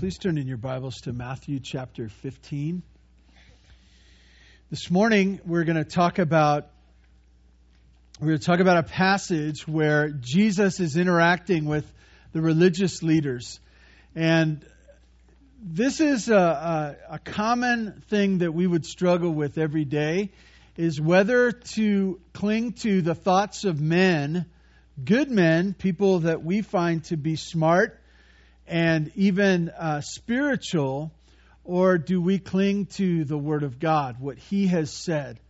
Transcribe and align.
Please 0.00 0.16
turn 0.16 0.38
in 0.38 0.46
your 0.46 0.56
Bibles 0.56 1.02
to 1.02 1.12
Matthew 1.12 1.60
chapter 1.60 2.08
15. 2.08 2.82
This 4.70 4.90
morning 4.90 5.40
we're 5.44 5.64
going 5.64 5.76
to 5.76 5.84
talk 5.84 6.18
about 6.18 6.70
we're 8.18 8.28
going 8.28 8.38
to 8.38 8.46
talk 8.46 8.60
about 8.60 8.78
a 8.78 8.82
passage 8.82 9.68
where 9.68 10.08
Jesus 10.08 10.80
is 10.80 10.96
interacting 10.96 11.66
with 11.66 11.84
the 12.32 12.40
religious 12.40 13.02
leaders. 13.02 13.60
And 14.14 14.64
this 15.62 16.00
is 16.00 16.30
a, 16.30 16.34
a, 16.34 16.96
a 17.16 17.18
common 17.18 18.02
thing 18.08 18.38
that 18.38 18.54
we 18.54 18.66
would 18.66 18.86
struggle 18.86 19.32
with 19.32 19.58
every 19.58 19.84
day 19.84 20.30
is 20.78 20.98
whether 20.98 21.52
to 21.52 22.18
cling 22.32 22.72
to 22.84 23.02
the 23.02 23.14
thoughts 23.14 23.66
of 23.66 23.82
men, 23.82 24.46
good 25.04 25.30
men, 25.30 25.74
people 25.74 26.20
that 26.20 26.42
we 26.42 26.62
find 26.62 27.04
to 27.04 27.18
be 27.18 27.36
smart 27.36 27.99
and 28.70 29.10
even 29.16 29.68
uh, 29.70 30.00
spiritual, 30.00 31.10
or 31.64 31.98
do 31.98 32.22
we 32.22 32.38
cling 32.38 32.86
to 32.86 33.24
the 33.24 33.36
Word 33.36 33.64
of 33.64 33.80
God, 33.80 34.20
what 34.20 34.38
He 34.38 34.68
has 34.68 34.92
said 34.92 35.40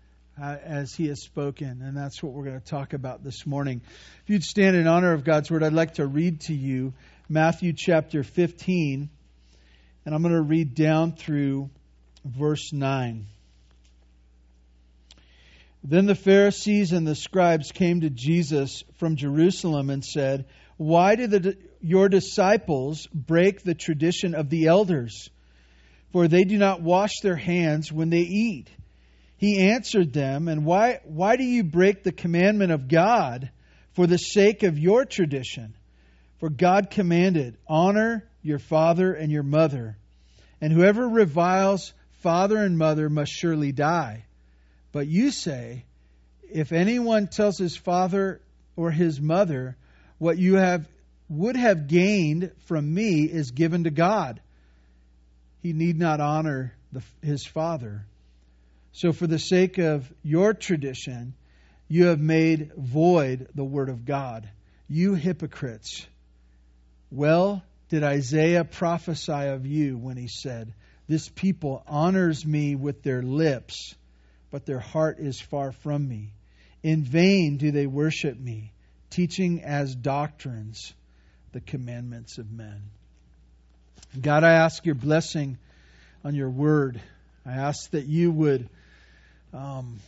uh, 0.43 0.57
as 0.65 0.95
He 0.95 1.09
has 1.09 1.21
spoken? 1.23 1.83
And 1.83 1.95
that's 1.95 2.23
what 2.23 2.33
we're 2.33 2.47
going 2.47 2.59
to 2.59 2.67
talk 2.67 2.95
about 2.95 3.23
this 3.23 3.47
morning. 3.47 3.83
If 4.25 4.31
you'd 4.31 4.43
stand 4.43 4.75
in 4.75 4.87
honor 4.87 5.13
of 5.13 5.23
God's 5.23 5.51
Word, 5.51 5.63
I'd 5.63 5.75
like 5.75 5.95
to 5.95 6.07
read 6.07 6.41
to 6.43 6.55
you 6.55 6.95
Matthew 7.29 7.75
chapter 7.75 8.23
15, 8.23 9.11
and 10.07 10.15
I'm 10.15 10.23
going 10.23 10.35
to 10.35 10.41
read 10.41 10.75
down 10.75 11.13
through 11.13 11.69
verse 12.25 12.73
9. 12.73 13.27
Then 15.85 16.07
the 16.07 16.15
Pharisees 16.15 16.93
and 16.93 17.07
the 17.07 17.15
scribes 17.15 17.71
came 17.71 18.01
to 18.01 18.09
Jesus 18.09 18.83
from 18.97 19.17
Jerusalem 19.17 19.91
and 19.91 20.03
said, 20.03 20.47
Why 20.81 21.15
do 21.15 21.27
the 21.27 21.59
your 21.83 22.09
disciples 22.09 23.07
break 23.13 23.63
the 23.63 23.75
tradition 23.75 24.35
of 24.35 24.49
the 24.49 24.69
elders, 24.69 25.29
for 26.11 26.27
they 26.27 26.45
do 26.45 26.57
not 26.57 26.81
wash 26.81 27.21
their 27.23 27.37
hands 27.37 27.93
when 27.93 28.09
they 28.09 28.21
eat. 28.21 28.71
He 29.37 29.69
answered 29.71 30.15
them, 30.15 30.49
And 30.49 30.65
why, 30.65 31.01
why 31.05 31.37
do 31.37 31.45
you 31.45 31.65
break 31.65 32.03
the 32.03 32.13
commandment 32.13 32.73
of 32.73 32.89
God 32.89 33.51
for 33.93 34.07
the 34.07 34.17
sake 34.17 34.63
of 34.63 34.79
your 34.79 35.05
tradition? 35.05 35.75
For 36.39 36.49
God 36.49 36.89
commanded, 36.89 37.59
Honor 37.69 38.27
your 38.41 38.59
father 38.59 39.13
and 39.13 39.31
your 39.31 39.43
mother, 39.43 39.99
and 40.63 40.73
whoever 40.73 41.07
reviles 41.07 41.93
father 42.23 42.57
and 42.57 42.79
mother 42.79 43.11
must 43.11 43.33
surely 43.33 43.73
die. 43.73 44.25
But 44.93 45.09
you 45.09 45.31
say, 45.31 45.85
If 46.51 46.73
anyone 46.73 47.27
tells 47.27 47.59
his 47.59 47.77
father 47.77 48.41
or 48.77 48.91
his 48.91 49.21
mother, 49.21 49.77
What 50.21 50.37
you 50.37 50.57
have 50.57 50.87
would 51.31 51.57
have 51.57 51.89
gained 51.89 52.53
from 52.67 52.93
me 52.93 53.23
is 53.23 53.53
given 53.53 53.85
to 53.85 53.91
God. 53.91 54.39
He 55.63 55.73
need 55.73 55.99
not 55.99 56.21
honor 56.21 56.75
the, 56.93 57.03
his 57.23 57.47
father. 57.47 58.05
So, 58.93 59.13
for 59.13 59.27
the 59.27 59.39
sake 59.39 59.79
of 59.79 60.13
your 60.23 60.53
tradition, 60.53 61.33
you 61.89 62.07
have 62.07 62.21
made 62.21 62.73
void 62.77 63.49
the 63.55 63.65
word 63.65 63.89
of 63.89 64.05
God. 64.05 64.47
You 64.91 65.15
hypocrites. 65.15 66.07
Well, 67.11 67.63
did 67.89 68.05
Isaiah 68.05 68.65
prophesy 68.65 69.33
of 69.33 69.65
you 69.65 69.97
when 69.97 70.19
he 70.19 70.29
said, 70.29 70.75
This 71.09 71.31
people 71.31 71.83
honors 71.87 72.45
me 72.45 72.75
with 72.75 73.03
their 73.03 73.23
lips, 73.23 73.95
but 74.51 74.67
their 74.67 74.81
heart 74.81 75.19
is 75.19 75.41
far 75.41 75.73
from 75.73 76.07
me. 76.07 76.35
In 76.83 77.05
vain 77.05 77.57
do 77.57 77.71
they 77.71 77.87
worship 77.87 78.39
me, 78.39 78.73
teaching 79.11 79.63
as 79.63 79.95
doctrines 79.95 80.95
the 81.53 81.61
commandments 81.61 82.39
of 82.39 82.51
men. 82.51 82.81
God, 84.21 84.45
I 84.45 84.53
ask 84.53 84.87
your 84.87 84.95
blessing 84.95 85.59
on 86.25 86.35
your 86.35 86.51
word. 86.51 87.01
I 87.45 87.53
ask 87.53 87.91
that 87.91 88.07
you 88.07 88.31
would 88.31 88.69
um, 89.53 89.99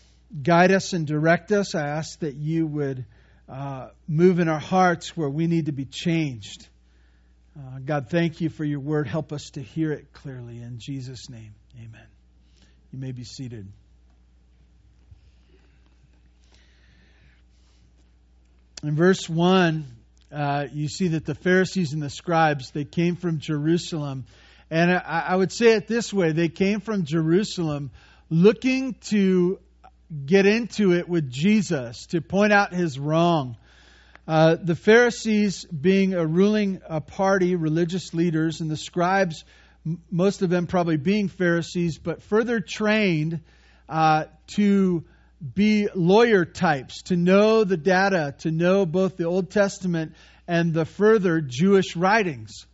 guide 0.42 0.72
us 0.72 0.92
and 0.92 1.06
direct 1.06 1.52
us. 1.52 1.74
I 1.74 1.86
ask 1.86 2.18
that 2.20 2.34
you 2.34 2.66
would 2.66 3.04
uh, 3.48 3.88
move 4.08 4.38
in 4.38 4.48
our 4.48 4.60
hearts 4.60 5.16
where 5.16 5.28
we 5.28 5.46
need 5.46 5.66
to 5.66 5.72
be 5.72 5.84
changed. 5.84 6.66
Uh, 7.56 7.80
God, 7.84 8.08
thank 8.08 8.40
you 8.40 8.48
for 8.48 8.64
your 8.64 8.80
word. 8.80 9.06
Help 9.06 9.32
us 9.32 9.50
to 9.50 9.60
hear 9.60 9.92
it 9.92 10.12
clearly. 10.12 10.62
In 10.62 10.78
Jesus' 10.78 11.28
name, 11.28 11.54
amen. 11.76 12.06
You 12.92 12.98
may 12.98 13.12
be 13.12 13.24
seated. 13.24 13.66
In 18.84 18.96
verse 18.96 19.28
1, 19.28 19.86
uh, 20.32 20.66
you 20.72 20.88
see 20.88 21.08
that 21.08 21.24
the 21.24 21.36
Pharisees 21.36 21.92
and 21.92 22.02
the 22.02 22.10
scribes, 22.10 22.72
they 22.72 22.84
came 22.84 23.14
from 23.14 23.38
Jerusalem. 23.38 24.24
And 24.72 24.90
I, 24.90 25.26
I 25.28 25.36
would 25.36 25.52
say 25.52 25.74
it 25.74 25.86
this 25.86 26.12
way 26.12 26.32
they 26.32 26.48
came 26.48 26.80
from 26.80 27.04
Jerusalem 27.04 27.92
looking 28.28 28.94
to 29.10 29.60
get 30.26 30.46
into 30.46 30.94
it 30.94 31.08
with 31.08 31.30
Jesus, 31.30 32.06
to 32.06 32.20
point 32.20 32.52
out 32.52 32.74
his 32.74 32.98
wrong. 32.98 33.56
Uh, 34.26 34.56
the 34.60 34.74
Pharisees, 34.74 35.64
being 35.66 36.14
a 36.14 36.26
ruling 36.26 36.80
a 36.88 37.00
party, 37.00 37.54
religious 37.54 38.12
leaders, 38.12 38.60
and 38.60 38.68
the 38.68 38.76
scribes, 38.76 39.44
most 40.10 40.42
of 40.42 40.50
them 40.50 40.66
probably 40.66 40.96
being 40.96 41.28
Pharisees, 41.28 41.98
but 41.98 42.20
further 42.24 42.58
trained 42.58 43.42
uh, 43.88 44.24
to 44.48 45.04
be 45.42 45.88
lawyer 45.94 46.44
types, 46.44 47.02
to 47.02 47.16
know 47.16 47.64
the 47.64 47.76
data, 47.76 48.34
to 48.40 48.50
know 48.50 48.86
both 48.86 49.16
the 49.16 49.24
Old 49.24 49.50
Testament 49.50 50.14
and 50.46 50.72
the 50.72 50.84
further 50.84 51.40
Jewish 51.40 51.96
writings. 51.96 52.66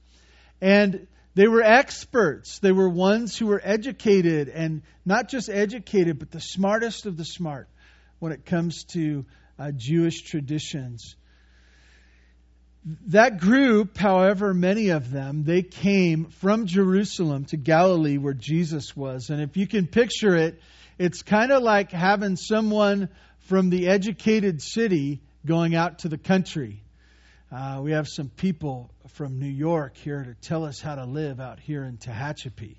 And 0.61 1.07
they 1.35 1.47
were 1.47 1.63
experts. 1.63 2.59
They 2.59 2.73
were 2.73 2.89
ones 2.89 3.37
who 3.37 3.47
were 3.47 3.61
educated, 3.63 4.49
and 4.49 4.83
not 5.05 5.29
just 5.29 5.49
educated, 5.49 6.19
but 6.19 6.31
the 6.31 6.41
smartest 6.41 7.07
of 7.07 7.17
the 7.17 7.25
smart 7.25 7.69
when 8.19 8.33
it 8.33 8.45
comes 8.45 8.85
to 8.85 9.25
uh, 9.59 9.71
Jewish 9.75 10.23
traditions. 10.23 11.17
That 13.07 13.39
group, 13.39 13.97
however, 13.97 14.53
many 14.53 14.91
of 14.91 15.11
them, 15.11 15.45
they 15.45 15.63
came 15.63 16.27
from 16.27 16.67
Jerusalem 16.67 17.45
to 17.47 17.57
Galilee 17.57 18.19
where 18.19 18.35
Jesus 18.35 18.97
was. 18.97 19.31
And 19.31 19.41
if 19.41 19.57
you 19.57 19.67
can 19.67 19.87
picture 19.87 20.35
it, 20.35 20.61
it's 20.99 21.23
kind 21.23 21.53
of 21.53 21.63
like 21.63 21.93
having 21.93 22.37
someone 22.37 23.09
from 23.47 23.71
the 23.71 23.89
educated 23.89 24.61
city 24.61 25.21
going 25.47 25.75
out 25.75 26.01
to 26.01 26.09
the 26.09 26.19
country. 26.19 26.83
Uh, 27.51 27.81
we 27.83 27.93
have 27.93 28.07
some 28.09 28.29
people 28.29 28.91
from 29.15 29.39
New 29.39 29.47
York 29.47 29.97
here 29.97 30.23
to 30.23 30.35
tell 30.35 30.65
us 30.65 30.81
how 30.81 30.97
to 30.97 31.05
live 31.05 31.41
out 31.41 31.61
here 31.61 31.85
in 31.85 31.97
Tehachapi. 31.97 32.77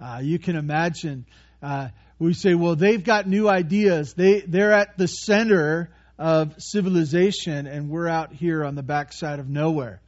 Uh, 0.00 0.20
you 0.22 0.38
can 0.38 0.56
imagine 0.56 1.26
uh, 1.62 1.88
we 2.18 2.34
say, 2.34 2.54
well, 2.54 2.76
they've 2.76 3.02
got 3.02 3.26
new 3.26 3.48
ideas. 3.48 4.14
They 4.14 4.40
they're 4.40 4.72
at 4.72 4.96
the 4.96 5.08
center 5.08 5.90
of 6.18 6.54
civilization, 6.62 7.66
and 7.66 7.88
we're 7.88 8.08
out 8.08 8.32
here 8.32 8.64
on 8.64 8.74
the 8.74 8.82
backside 8.82 9.38
of 9.38 9.48
nowhere. 9.48 10.00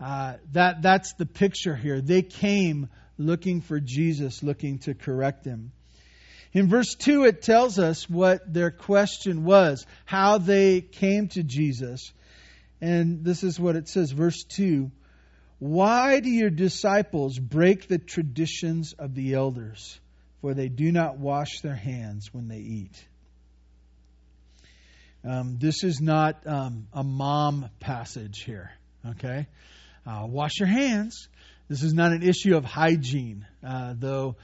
Uh, 0.00 0.34
that 0.52 0.82
that's 0.82 1.14
the 1.14 1.26
picture 1.26 1.74
here. 1.74 2.00
They 2.00 2.22
came 2.22 2.88
looking 3.16 3.60
for 3.60 3.80
Jesus, 3.80 4.42
looking 4.42 4.78
to 4.80 4.94
correct 4.94 5.44
him. 5.44 5.72
In 6.58 6.66
verse 6.66 6.96
2, 6.96 7.22
it 7.22 7.40
tells 7.40 7.78
us 7.78 8.10
what 8.10 8.52
their 8.52 8.72
question 8.72 9.44
was, 9.44 9.86
how 10.04 10.38
they 10.38 10.80
came 10.80 11.28
to 11.28 11.44
Jesus. 11.44 12.12
And 12.80 13.24
this 13.24 13.44
is 13.44 13.60
what 13.60 13.76
it 13.76 13.86
says, 13.86 14.10
verse 14.10 14.42
2 14.42 14.90
Why 15.60 16.18
do 16.18 16.28
your 16.28 16.50
disciples 16.50 17.38
break 17.38 17.86
the 17.86 17.98
traditions 17.98 18.92
of 18.98 19.14
the 19.14 19.34
elders? 19.34 20.00
For 20.40 20.52
they 20.52 20.68
do 20.68 20.90
not 20.90 21.16
wash 21.16 21.60
their 21.60 21.76
hands 21.76 22.34
when 22.34 22.48
they 22.48 22.58
eat. 22.58 23.06
Um, 25.22 25.58
this 25.60 25.84
is 25.84 26.00
not 26.00 26.44
um, 26.44 26.88
a 26.92 27.04
mom 27.04 27.70
passage 27.78 28.42
here, 28.42 28.72
okay? 29.10 29.46
Uh, 30.04 30.26
wash 30.26 30.58
your 30.58 30.68
hands. 30.68 31.28
This 31.68 31.84
is 31.84 31.94
not 31.94 32.10
an 32.10 32.24
issue 32.24 32.56
of 32.56 32.64
hygiene, 32.64 33.46
uh, 33.64 33.94
though 33.96 34.34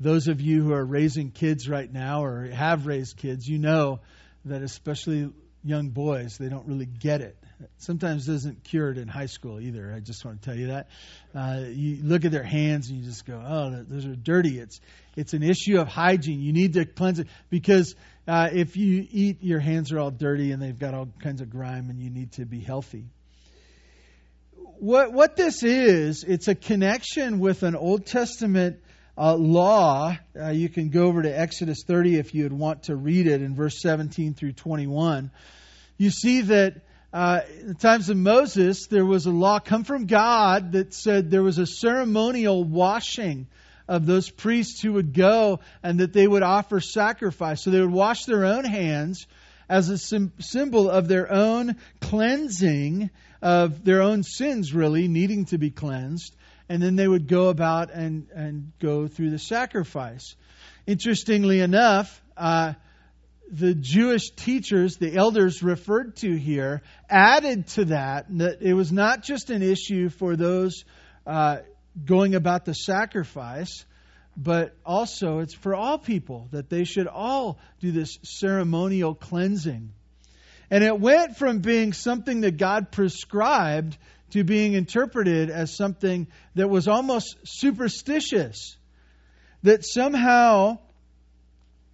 those 0.00 0.28
of 0.28 0.40
you 0.40 0.62
who 0.62 0.72
are 0.72 0.84
raising 0.84 1.30
kids 1.30 1.68
right 1.68 1.90
now 1.90 2.24
or 2.24 2.46
have 2.46 2.86
raised 2.86 3.16
kids, 3.16 3.46
you 3.46 3.58
know 3.58 4.00
that 4.44 4.62
especially 4.62 5.30
young 5.64 5.88
boys, 5.88 6.36
they 6.38 6.48
don't 6.48 6.66
really 6.66 6.86
get 6.86 7.22
it. 7.22 7.36
Sometimes 7.78 8.26
doesn't 8.26 8.64
cure 8.64 8.90
it 8.90 8.98
in 8.98 9.08
high 9.08 9.26
school 9.26 9.60
either. 9.60 9.92
I 9.94 10.00
just 10.00 10.24
want 10.24 10.42
to 10.42 10.44
tell 10.44 10.58
you 10.58 10.66
that. 10.66 10.88
Uh, 11.34 11.64
you 11.68 12.02
look 12.02 12.24
at 12.24 12.32
their 12.32 12.42
hands 12.42 12.90
and 12.90 12.98
you 12.98 13.04
just 13.04 13.24
go, 13.24 13.42
"Oh, 13.44 13.84
those 13.88 14.04
are 14.04 14.14
dirty." 14.14 14.58
It's 14.58 14.80
it's 15.16 15.32
an 15.32 15.42
issue 15.42 15.78
of 15.78 15.88
hygiene. 15.88 16.40
You 16.40 16.52
need 16.52 16.74
to 16.74 16.84
cleanse 16.84 17.20
it 17.20 17.28
because 17.50 17.94
uh, 18.26 18.50
if 18.52 18.76
you 18.76 19.06
eat, 19.10 19.42
your 19.42 19.60
hands 19.60 19.92
are 19.92 20.00
all 20.00 20.10
dirty 20.10 20.52
and 20.52 20.60
they've 20.60 20.78
got 20.78 20.94
all 20.94 21.08
kinds 21.20 21.40
of 21.40 21.48
grime, 21.48 21.90
and 21.90 22.00
you 22.00 22.10
need 22.10 22.32
to 22.32 22.44
be 22.44 22.60
healthy. 22.60 23.06
What 24.78 25.12
what 25.12 25.36
this 25.36 25.62
is, 25.62 26.24
it's 26.24 26.48
a 26.48 26.54
connection 26.54 27.38
with 27.38 27.62
an 27.62 27.76
Old 27.76 28.04
Testament 28.04 28.80
uh, 29.16 29.34
law. 29.34 30.16
Uh, 30.38 30.48
you 30.48 30.68
can 30.68 30.90
go 30.90 31.04
over 31.04 31.22
to 31.22 31.38
Exodus 31.38 31.84
30 31.86 32.16
if 32.16 32.34
you'd 32.34 32.52
want 32.52 32.84
to 32.84 32.96
read 32.96 33.26
it 33.26 33.42
in 33.42 33.54
verse 33.54 33.80
17 33.80 34.34
through 34.34 34.52
21. 34.52 35.30
You 35.96 36.10
see 36.10 36.42
that 36.42 36.82
uh, 37.12 37.42
in 37.60 37.68
the 37.68 37.74
times 37.74 38.10
of 38.10 38.16
Moses, 38.16 38.88
there 38.88 39.06
was 39.06 39.26
a 39.26 39.30
law 39.30 39.60
come 39.60 39.84
from 39.84 40.06
God 40.06 40.72
that 40.72 40.92
said 40.92 41.30
there 41.30 41.44
was 41.44 41.58
a 41.58 41.66
ceremonial 41.66 42.64
washing 42.64 43.46
of 43.86 44.06
those 44.06 44.30
priests 44.30 44.80
who 44.80 44.94
would 44.94 45.12
go 45.12 45.60
and 45.82 46.00
that 46.00 46.12
they 46.12 46.26
would 46.26 46.42
offer 46.42 46.80
sacrifice. 46.80 47.62
So 47.62 47.70
they 47.70 47.80
would 47.80 47.92
wash 47.92 48.24
their 48.24 48.44
own 48.44 48.64
hands 48.64 49.26
as 49.68 49.90
a 49.90 49.98
sim- 49.98 50.32
symbol 50.40 50.90
of 50.90 51.06
their 51.06 51.30
own 51.30 51.76
cleansing 52.00 53.10
of 53.40 53.84
their 53.84 54.00
own 54.00 54.22
sins, 54.22 54.72
really 54.72 55.06
needing 55.06 55.44
to 55.46 55.58
be 55.58 55.70
cleansed. 55.70 56.34
And 56.68 56.82
then 56.82 56.96
they 56.96 57.06
would 57.06 57.28
go 57.28 57.48
about 57.48 57.90
and, 57.92 58.28
and 58.34 58.72
go 58.80 59.06
through 59.06 59.30
the 59.30 59.38
sacrifice. 59.38 60.34
Interestingly 60.86 61.60
enough, 61.60 62.22
uh, 62.36 62.74
the 63.50 63.74
Jewish 63.74 64.30
teachers, 64.30 64.96
the 64.96 65.16
elders 65.16 65.62
referred 65.62 66.16
to 66.16 66.34
here, 66.34 66.82
added 67.08 67.66
to 67.68 67.86
that 67.86 68.26
that 68.38 68.62
it 68.62 68.74
was 68.74 68.90
not 68.90 69.22
just 69.22 69.50
an 69.50 69.62
issue 69.62 70.08
for 70.08 70.36
those 70.36 70.84
uh, 71.26 71.58
going 72.04 72.34
about 72.34 72.64
the 72.64 72.74
sacrifice, 72.74 73.84
but 74.36 74.74
also 74.84 75.38
it's 75.38 75.54
for 75.54 75.74
all 75.74 75.98
people 75.98 76.48
that 76.50 76.68
they 76.68 76.84
should 76.84 77.06
all 77.06 77.58
do 77.80 77.92
this 77.92 78.18
ceremonial 78.22 79.14
cleansing. 79.14 79.92
And 80.70 80.82
it 80.82 80.98
went 80.98 81.36
from 81.36 81.60
being 81.60 81.92
something 81.92 82.40
that 82.40 82.56
God 82.56 82.90
prescribed 82.90 83.96
to 84.34 84.42
being 84.42 84.72
interpreted 84.72 85.48
as 85.48 85.76
something 85.76 86.26
that 86.56 86.68
was 86.68 86.88
almost 86.88 87.36
superstitious. 87.44 88.76
That 89.62 89.84
somehow 89.84 90.78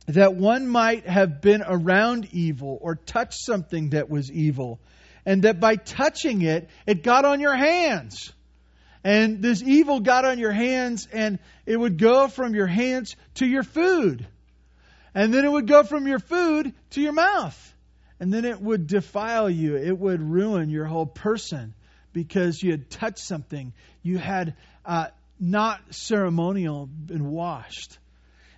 that 0.07 0.35
one 0.37 0.67
might 0.67 1.07
have 1.07 1.43
been 1.43 1.63
around 1.63 2.29
evil 2.33 2.79
or 2.81 2.95
touched 2.95 3.45
something 3.45 3.91
that 3.91 4.09
was 4.09 4.33
evil, 4.33 4.81
and 5.27 5.43
that 5.43 5.61
by 5.61 5.77
touching 5.77 6.41
it, 6.41 6.71
it 6.87 7.03
got 7.03 7.27
on 7.27 7.41
your 7.41 7.55
hands. 7.55 8.33
And 9.05 9.43
this 9.43 9.63
evil 9.63 10.01
got 10.01 10.25
on 10.25 10.39
your 10.39 10.51
hands, 10.51 11.09
and 11.13 11.41
it 11.67 11.77
would 11.77 11.99
go 11.99 12.27
from 12.27 12.55
your 12.55 12.67
hands 12.67 13.17
to 13.35 13.47
your 13.47 13.65
food. 13.65 14.27
And 15.15 15.35
then 15.35 15.45
it 15.45 15.53
would 15.53 15.67
go 15.67 15.83
from 15.83 16.09
your 16.09 16.21
food 16.21 16.73
to 16.93 17.03
your 17.03 17.13
mouth. 17.13 17.75
And 18.19 18.33
then 18.33 18.47
it 18.47 18.63
would 18.63 18.87
defile 18.87 19.51
you, 19.51 19.77
it 19.77 19.99
would 19.99 20.23
ruin 20.23 20.71
your 20.71 20.87
whole 20.87 21.07
person 21.07 21.75
because 22.13 22.63
you 22.63 22.71
had 22.71 22.91
touched 22.91 23.19
something. 23.19 23.73
You 24.03 24.19
had 24.19 24.57
uh, 24.85 25.07
not 25.39 25.81
ceremonial 25.91 26.87
been 26.87 27.31
washed. 27.31 27.99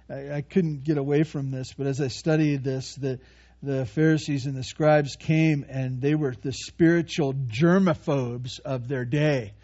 I, 0.08 0.36
I 0.36 0.40
couldn't 0.42 0.84
get 0.84 0.98
away 0.98 1.22
from 1.22 1.50
this, 1.50 1.72
but 1.76 1.86
as 1.86 2.00
I 2.00 2.08
studied 2.08 2.64
this, 2.64 2.94
the 2.94 3.18
the 3.62 3.86
Pharisees 3.86 4.46
and 4.46 4.56
the 4.56 4.64
scribes 4.64 5.14
came 5.14 5.64
and 5.68 6.00
they 6.00 6.16
were 6.16 6.34
the 6.42 6.52
spiritual 6.52 7.32
germaphobes 7.32 8.58
of 8.64 8.88
their 8.88 9.04
day. 9.04 9.54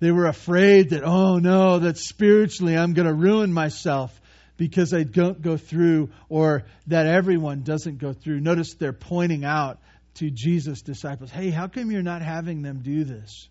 They 0.00 0.10
were 0.10 0.26
afraid 0.26 0.90
that, 0.90 1.04
oh 1.04 1.38
no, 1.38 1.78
that 1.78 1.98
spiritually 1.98 2.76
I'm 2.76 2.94
going 2.94 3.06
to 3.06 3.14
ruin 3.14 3.52
myself 3.52 4.20
because 4.56 4.92
I 4.92 5.04
don't 5.04 5.40
go 5.40 5.56
through 5.56 6.10
or 6.28 6.64
that 6.88 7.06
everyone 7.06 7.62
doesn't 7.62 7.98
go 7.98 8.12
through. 8.12 8.40
Notice 8.40 8.74
they're 8.74 8.92
pointing 8.92 9.44
out 9.44 9.78
to 10.18 10.30
Jesus' 10.30 10.82
disciples, 10.82 11.30
hey, 11.30 11.50
how 11.50 11.66
come 11.68 11.90
you're 11.90 12.02
not 12.02 12.22
having 12.22 12.62
them 12.62 12.80
do 12.82 13.04
this? 13.04 13.48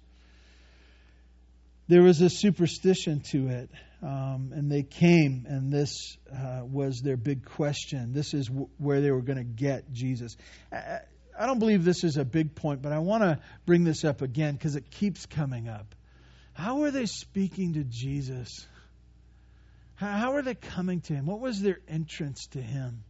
There 1.87 2.01
was 2.01 2.21
a 2.21 2.29
superstition 2.29 3.21
to 3.31 3.47
it. 3.47 3.69
Um, 4.03 4.51
and 4.53 4.71
they 4.71 4.83
came, 4.83 5.47
and 5.49 5.71
this 5.71 6.17
uh, 6.31 6.61
was 6.63 7.01
their 7.01 7.17
big 7.17 7.45
question. 7.45 8.13
This 8.13 8.35
is 8.35 8.45
w- 8.45 8.69
where 8.77 9.01
they 9.01 9.09
were 9.09 9.23
going 9.23 9.39
to 9.39 9.43
get 9.43 9.91
Jesus. 9.91 10.37
I, 10.71 10.99
I 11.39 11.47
don't 11.47 11.57
believe 11.57 11.83
this 11.83 12.03
is 12.03 12.17
a 12.17 12.25
big 12.25 12.53
point, 12.53 12.83
but 12.83 12.91
I 12.91 12.99
want 12.99 13.23
to 13.23 13.39
bring 13.65 13.83
this 13.83 14.05
up 14.05 14.21
again 14.21 14.53
because 14.53 14.75
it 14.75 14.91
keeps 14.91 15.25
coming 15.25 15.67
up. 15.67 15.95
How 16.53 16.77
were 16.77 16.91
they 16.91 17.07
speaking 17.07 17.73
to 17.73 17.83
Jesus? 17.83 18.67
How, 19.95 20.11
how 20.11 20.33
were 20.33 20.43
they 20.43 20.55
coming 20.55 21.01
to 21.01 21.13
him? 21.13 21.25
What 21.25 21.39
was 21.39 21.59
their 21.59 21.79
entrance 21.87 22.45
to 22.51 22.61
him? 22.61 23.03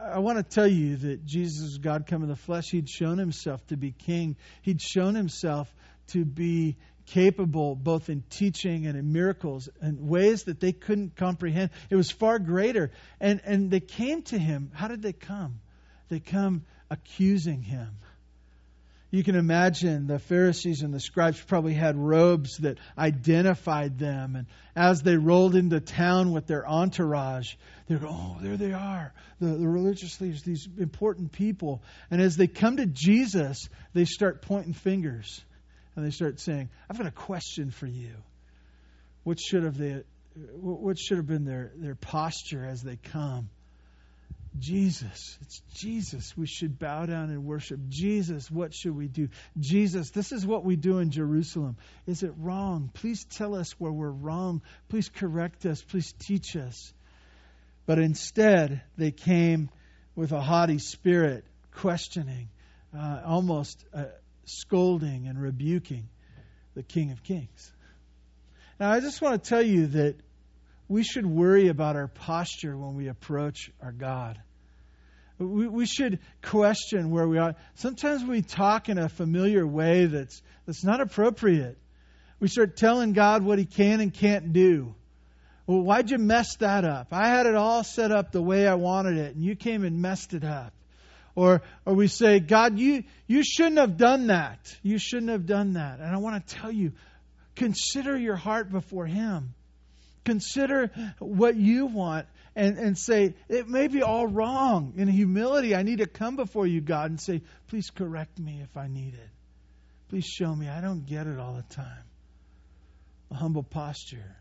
I, 0.00 0.18
want 0.18 0.38
to 0.38 0.42
tell 0.42 0.66
you 0.66 0.96
that 0.96 1.24
Jesus 1.24 1.78
God 1.78 2.06
come 2.06 2.22
in 2.22 2.28
the 2.28 2.36
flesh. 2.36 2.70
He'd 2.70 2.88
shown 2.88 3.18
himself 3.18 3.66
to 3.68 3.76
be 3.76 3.92
king, 3.92 4.36
he'd 4.62 4.80
shown 4.80 5.14
himself 5.14 5.72
to 6.08 6.24
be 6.24 6.76
capable 7.06 7.74
both 7.74 8.10
in 8.10 8.22
teaching 8.28 8.86
and 8.86 8.96
in 8.96 9.12
miracles 9.12 9.68
in 9.80 10.08
ways 10.08 10.44
that 10.44 10.60
they 10.60 10.72
couldn't 10.72 11.16
comprehend. 11.16 11.70
It 11.90 11.96
was 11.96 12.10
far 12.10 12.38
greater. 12.38 12.90
And, 13.20 13.40
and 13.44 13.70
they 13.70 13.80
came 13.80 14.22
to 14.24 14.38
him. 14.38 14.70
How 14.74 14.88
did 14.88 15.02
they 15.02 15.14
come? 15.14 15.60
They 16.08 16.20
come 16.20 16.64
accusing 16.90 17.62
him. 17.62 17.98
You 19.10 19.24
can 19.24 19.36
imagine 19.36 20.06
the 20.06 20.18
Pharisees 20.18 20.82
and 20.82 20.92
the 20.92 21.00
scribes 21.00 21.40
probably 21.40 21.72
had 21.72 21.96
robes 21.96 22.58
that 22.58 22.78
identified 22.98 23.98
them. 23.98 24.36
And 24.36 24.46
as 24.76 25.00
they 25.00 25.16
rolled 25.16 25.54
into 25.54 25.80
town 25.80 26.32
with 26.32 26.46
their 26.46 26.68
entourage, 26.68 27.54
they 27.86 27.94
go, 27.94 28.08
Oh, 28.10 28.36
there 28.42 28.58
they 28.58 28.72
are, 28.74 29.14
the, 29.40 29.46
the 29.46 29.68
religious 29.68 30.20
leaders, 30.20 30.42
these 30.42 30.68
important 30.78 31.32
people. 31.32 31.82
And 32.10 32.20
as 32.20 32.36
they 32.36 32.48
come 32.48 32.76
to 32.76 32.86
Jesus, 32.86 33.68
they 33.94 34.04
start 34.04 34.42
pointing 34.42 34.74
fingers 34.74 35.42
and 35.98 36.06
they 36.06 36.12
start 36.12 36.38
saying, 36.38 36.68
"I've 36.88 36.96
got 36.96 37.08
a 37.08 37.10
question 37.10 37.72
for 37.72 37.86
you." 37.86 38.14
What 39.24 39.40
should 39.40 39.64
have 39.64 39.76
they? 39.76 40.04
What 40.60 40.96
should 40.96 41.16
have 41.16 41.26
been 41.26 41.44
their 41.44 41.72
their 41.74 41.96
posture 41.96 42.64
as 42.64 42.82
they 42.82 42.94
come? 42.96 43.50
Jesus, 44.58 45.38
it's 45.40 45.60
Jesus. 45.74 46.36
We 46.36 46.46
should 46.46 46.78
bow 46.78 47.06
down 47.06 47.30
and 47.30 47.44
worship. 47.44 47.80
Jesus, 47.88 48.50
what 48.50 48.74
should 48.74 48.96
we 48.96 49.08
do? 49.08 49.28
Jesus, 49.58 50.10
this 50.10 50.32
is 50.32 50.46
what 50.46 50.64
we 50.64 50.76
do 50.76 50.98
in 50.98 51.10
Jerusalem. 51.10 51.76
Is 52.06 52.22
it 52.22 52.32
wrong? 52.36 52.90
Please 52.92 53.24
tell 53.24 53.54
us 53.54 53.72
where 53.78 53.92
we're 53.92 54.10
wrong. 54.10 54.62
Please 54.88 55.08
correct 55.08 55.66
us. 55.66 55.82
Please 55.82 56.12
teach 56.18 56.56
us. 56.56 56.92
But 57.86 57.98
instead, 57.98 58.82
they 58.96 59.10
came 59.10 59.70
with 60.14 60.32
a 60.32 60.40
haughty 60.40 60.78
spirit, 60.78 61.44
questioning, 61.72 62.48
uh, 62.96 63.22
almost 63.24 63.84
uh, 63.94 64.04
scolding 64.44 65.26
and 65.26 65.40
rebuking 65.40 66.08
the 66.74 66.82
King 66.82 67.12
of 67.12 67.22
Kings. 67.22 67.72
Now, 68.78 68.90
I 68.90 69.00
just 69.00 69.20
want 69.22 69.42
to 69.42 69.48
tell 69.48 69.62
you 69.62 69.86
that 69.88 70.16
we 70.88 71.02
should 71.02 71.26
worry 71.26 71.68
about 71.68 71.96
our 71.96 72.08
posture 72.08 72.76
when 72.76 72.94
we 72.94 73.08
approach 73.08 73.70
our 73.82 73.92
God. 73.92 74.40
We, 75.38 75.68
we 75.68 75.86
should 75.86 76.18
question 76.42 77.10
where 77.10 77.26
we 77.26 77.38
are. 77.38 77.54
Sometimes 77.74 78.24
we 78.24 78.42
talk 78.42 78.88
in 78.88 78.98
a 78.98 79.08
familiar 79.08 79.66
way 79.66 80.06
that's, 80.06 80.42
that's 80.66 80.84
not 80.84 81.00
appropriate. 81.00 81.78
We 82.40 82.48
start 82.48 82.76
telling 82.76 83.12
God 83.12 83.44
what 83.44 83.58
He 83.58 83.64
can 83.64 84.00
and 84.00 84.12
can't 84.12 84.52
do. 84.52 84.94
Well, 85.66 85.82
why'd 85.82 86.10
you 86.10 86.18
mess 86.18 86.56
that 86.56 86.84
up? 86.84 87.08
I 87.12 87.28
had 87.28 87.46
it 87.46 87.54
all 87.54 87.84
set 87.84 88.10
up 88.10 88.32
the 88.32 88.42
way 88.42 88.66
I 88.66 88.74
wanted 88.74 89.18
it, 89.18 89.34
and 89.34 89.44
you 89.44 89.54
came 89.54 89.84
and 89.84 90.00
messed 90.00 90.32
it 90.32 90.44
up. 90.44 90.72
Or, 91.34 91.62
or 91.84 91.94
we 91.94 92.08
say, 92.08 92.40
God, 92.40 92.78
you, 92.78 93.04
you 93.26 93.44
shouldn't 93.44 93.78
have 93.78 93.96
done 93.96 94.28
that. 94.28 94.74
You 94.82 94.98
shouldn't 94.98 95.30
have 95.30 95.46
done 95.46 95.74
that. 95.74 96.00
And 96.00 96.08
I 96.08 96.16
want 96.18 96.44
to 96.44 96.54
tell 96.56 96.72
you, 96.72 96.92
consider 97.54 98.16
your 98.16 98.34
heart 98.34 98.72
before 98.72 99.06
Him. 99.06 99.54
Consider 100.24 100.90
what 101.20 101.54
you 101.54 101.86
want 101.86 102.26
and, 102.58 102.76
and 102.76 102.98
say, 102.98 103.34
it 103.48 103.68
may 103.68 103.86
be 103.86 104.02
all 104.02 104.26
wrong. 104.26 104.94
In 104.96 105.06
humility, 105.06 105.76
I 105.76 105.84
need 105.84 105.98
to 105.98 106.08
come 106.08 106.34
before 106.34 106.66
you, 106.66 106.80
God, 106.80 107.10
and 107.10 107.20
say, 107.20 107.42
please 107.68 107.88
correct 107.90 108.36
me 108.36 108.60
if 108.64 108.76
I 108.76 108.88
need 108.88 109.14
it. 109.14 109.30
Please 110.08 110.24
show 110.24 110.52
me. 110.52 110.68
I 110.68 110.80
don't 110.80 111.06
get 111.06 111.28
it 111.28 111.38
all 111.38 111.54
the 111.54 111.74
time. 111.74 112.02
A 113.30 113.34
humble 113.34 113.62
posture. 113.62 114.36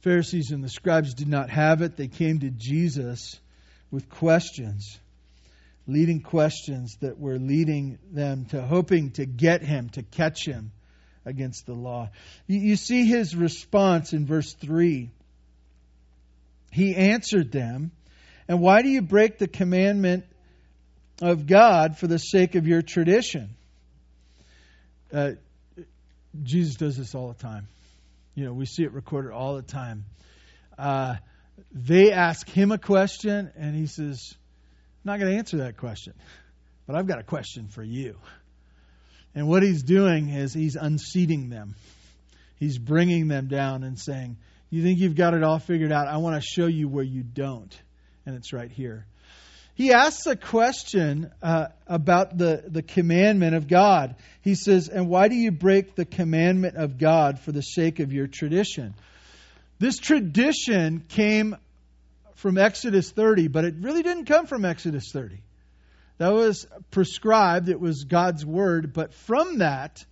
Pharisees 0.00 0.50
and 0.50 0.64
the 0.64 0.68
scribes 0.68 1.14
did 1.14 1.28
not 1.28 1.50
have 1.50 1.82
it. 1.82 1.96
They 1.96 2.08
came 2.08 2.40
to 2.40 2.50
Jesus 2.50 3.38
with 3.92 4.10
questions, 4.10 4.98
leading 5.86 6.20
questions 6.20 6.96
that 7.00 7.16
were 7.20 7.38
leading 7.38 8.00
them 8.10 8.46
to 8.46 8.60
hoping 8.60 9.12
to 9.12 9.24
get 9.24 9.62
him, 9.62 9.90
to 9.90 10.02
catch 10.02 10.44
him 10.44 10.72
against 11.24 11.66
the 11.66 11.74
law. 11.74 12.10
You, 12.48 12.74
see 12.74 13.04
his 13.04 13.36
response 13.36 14.12
in 14.12 14.26
verse 14.26 14.52
3. 14.54 15.10
He 16.70 16.94
answered 16.94 17.52
them, 17.52 17.92
And 18.46 18.60
why 18.60 18.82
do 18.82 18.88
you 18.88 19.02
break 19.02 19.38
the 19.38 19.48
commandment 19.48 20.24
of 21.20 21.46
God 21.46 21.98
for 21.98 22.06
the 22.06 22.18
sake 22.18 22.54
of 22.54 22.66
your 22.66 22.82
tradition? 22.82 23.56
Uh, 25.12 25.32
Jesus 26.42 26.76
does 26.76 26.96
this 26.96 27.14
all 27.14 27.28
the 27.28 27.42
time. 27.42 27.68
You 28.34 28.44
know, 28.44 28.52
we 28.52 28.66
see 28.66 28.84
it 28.84 28.92
recorded 28.92 29.32
all 29.32 29.56
the 29.56 29.62
time. 29.62 30.04
Uh, 30.76 31.16
they 31.72 32.12
ask 32.12 32.48
him 32.48 32.70
a 32.70 32.78
question, 32.78 33.50
and 33.56 33.74
he 33.74 33.86
says, 33.86 34.32
I'm 34.32 35.12
not 35.12 35.18
going 35.18 35.32
to 35.32 35.38
answer 35.38 35.56
that 35.58 35.76
question, 35.76 36.14
but 36.86 36.94
I've 36.94 37.06
got 37.06 37.18
a 37.18 37.24
question 37.24 37.68
for 37.68 37.82
you. 37.82 38.16
And 39.34 39.48
what 39.48 39.62
he's 39.62 39.82
doing 39.82 40.28
is 40.28 40.52
he's 40.54 40.76
unseating 40.76 41.48
them. 41.48 41.74
He's 42.58 42.78
bringing 42.78 43.28
them 43.28 43.48
down 43.48 43.84
and 43.84 43.98
saying, 43.98 44.36
You 44.70 44.82
think 44.82 44.98
you've 44.98 45.16
got 45.16 45.34
it 45.34 45.42
all 45.42 45.58
figured 45.58 45.92
out? 45.92 46.08
I 46.08 46.18
want 46.18 46.40
to 46.40 46.46
show 46.46 46.66
you 46.66 46.88
where 46.88 47.04
you 47.04 47.22
don't. 47.22 47.74
And 48.26 48.36
it's 48.36 48.52
right 48.52 48.70
here. 48.70 49.06
he 49.74 49.92
asks 49.92 50.26
a 50.26 50.36
question 50.36 51.30
uh, 51.42 51.68
about 51.86 52.36
the, 52.36 52.64
the 52.66 52.82
commandment 52.82 53.54
of 53.54 53.66
God. 53.68 54.16
He 54.42 54.54
says, 54.54 54.88
And 54.88 55.08
why 55.08 55.28
do 55.28 55.34
you 55.34 55.50
break 55.50 55.94
the 55.94 56.04
commandment 56.04 56.76
of 56.76 56.98
God 56.98 57.40
for 57.40 57.52
the 57.52 57.62
sake 57.62 58.00
of 58.00 58.12
your 58.12 58.26
tradition? 58.26 58.94
This 59.78 59.98
tradition 59.98 61.04
came 61.08 61.56
from 62.34 62.58
Exodus 62.58 63.10
30, 63.10 63.48
but 63.48 63.64
it 63.64 63.74
really 63.80 64.02
didn't 64.02 64.26
come 64.26 64.46
from 64.46 64.64
Exodus 64.64 65.10
30. 65.12 65.40
That 66.18 66.32
was 66.32 66.66
prescribed, 66.90 67.68
it 67.68 67.80
was 67.80 68.04
God's 68.04 68.44
word, 68.44 68.92
but 68.92 69.14
from 69.14 69.58
that, 69.58 70.04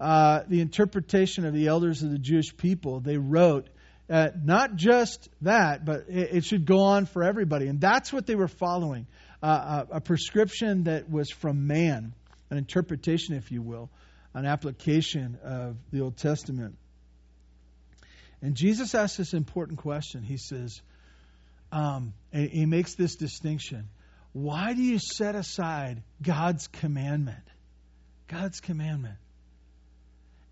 uh, 0.00 0.44
the 0.48 0.60
interpretation 0.60 1.44
of 1.44 1.52
the 1.52 1.66
elders 1.66 2.02
of 2.02 2.10
the 2.10 2.18
Jewish 2.18 2.56
people, 2.56 3.00
they 3.00 3.18
wrote 3.18 3.68
uh, 4.10 4.30
not 4.42 4.74
just 4.74 5.28
that, 5.42 5.84
but 5.84 6.06
it, 6.08 6.34
it, 6.34 6.44
should 6.44 6.66
go 6.66 6.80
on 6.80 7.06
for 7.06 7.22
everybody. 7.22 7.68
And 7.68 7.80
that's 7.80 8.12
what 8.12 8.26
they 8.26 8.34
were 8.34 8.48
following 8.48 9.06
uh, 9.40 9.84
a, 9.90 9.96
a, 9.96 10.00
prescription 10.00 10.84
that 10.84 11.08
was 11.08 11.30
from 11.30 11.68
man, 11.68 12.12
an 12.50 12.58
interpretation, 12.58 13.36
if 13.36 13.52
you 13.52 13.62
will, 13.62 13.88
an 14.34 14.46
application 14.46 15.38
of 15.44 15.76
the 15.92 16.00
Old 16.00 16.16
Testament. 16.16 16.76
And 18.42 18.56
Jesus 18.56 18.94
asks 18.96 19.16
this 19.16 19.32
important 19.32 19.78
question. 19.78 20.24
He 20.24 20.38
says, 20.38 20.80
um, 21.70 22.12
he 22.32 22.66
makes 22.66 22.96
this 22.96 23.14
distinction. 23.14 23.88
Why 24.32 24.74
do 24.74 24.82
you 24.82 24.98
set 24.98 25.36
aside 25.36 26.02
God's 26.20 26.66
commandment? 26.66 27.44
God's 28.26 28.60
commandment. 28.60 29.16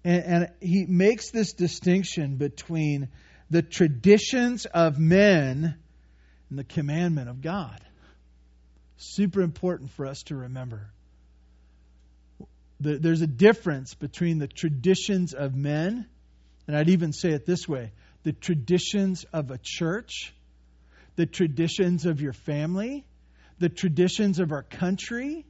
And, 0.05 0.25
and 0.25 0.49
he 0.61 0.87
makes 0.87 1.31
this 1.31 1.55
distinction 1.55 2.37
between 2.37 3.09
the 3.50 3.62
traditions 3.62 4.67
of 4.67 4.99
men 4.99 5.76
and 6.50 6.59
the 6.59 6.64
commandment 6.64 7.28
of 7.28 7.40
God. 7.40 7.81
Super 8.97 9.40
important 9.43 9.90
for 9.93 10.07
us 10.07 10.23
to 10.25 10.37
remember. 10.37 10.90
There's 12.81 13.23
a 13.23 13.26
difference 13.26 13.95
between 13.95 14.38
the 14.38 14.47
traditions 14.47 15.35
of 15.35 15.55
men, 15.55 16.07
and 16.67 16.76
I'd 16.76 16.90
even 16.90 17.12
say 17.12 17.31
it 17.31 17.45
this 17.45 17.69
way 17.69 17.93
the 18.25 18.33
traditions 18.33 19.25
of 19.33 19.50
a 19.50 19.59
church, 19.62 20.35
the 21.17 21.26
traditions 21.26 22.07
of 22.07 22.21
your 22.21 22.33
family, 22.33 23.05
the 23.59 23.69
traditions 23.69 24.38
of 24.38 24.52
our 24.52 24.62
country. 24.62 25.47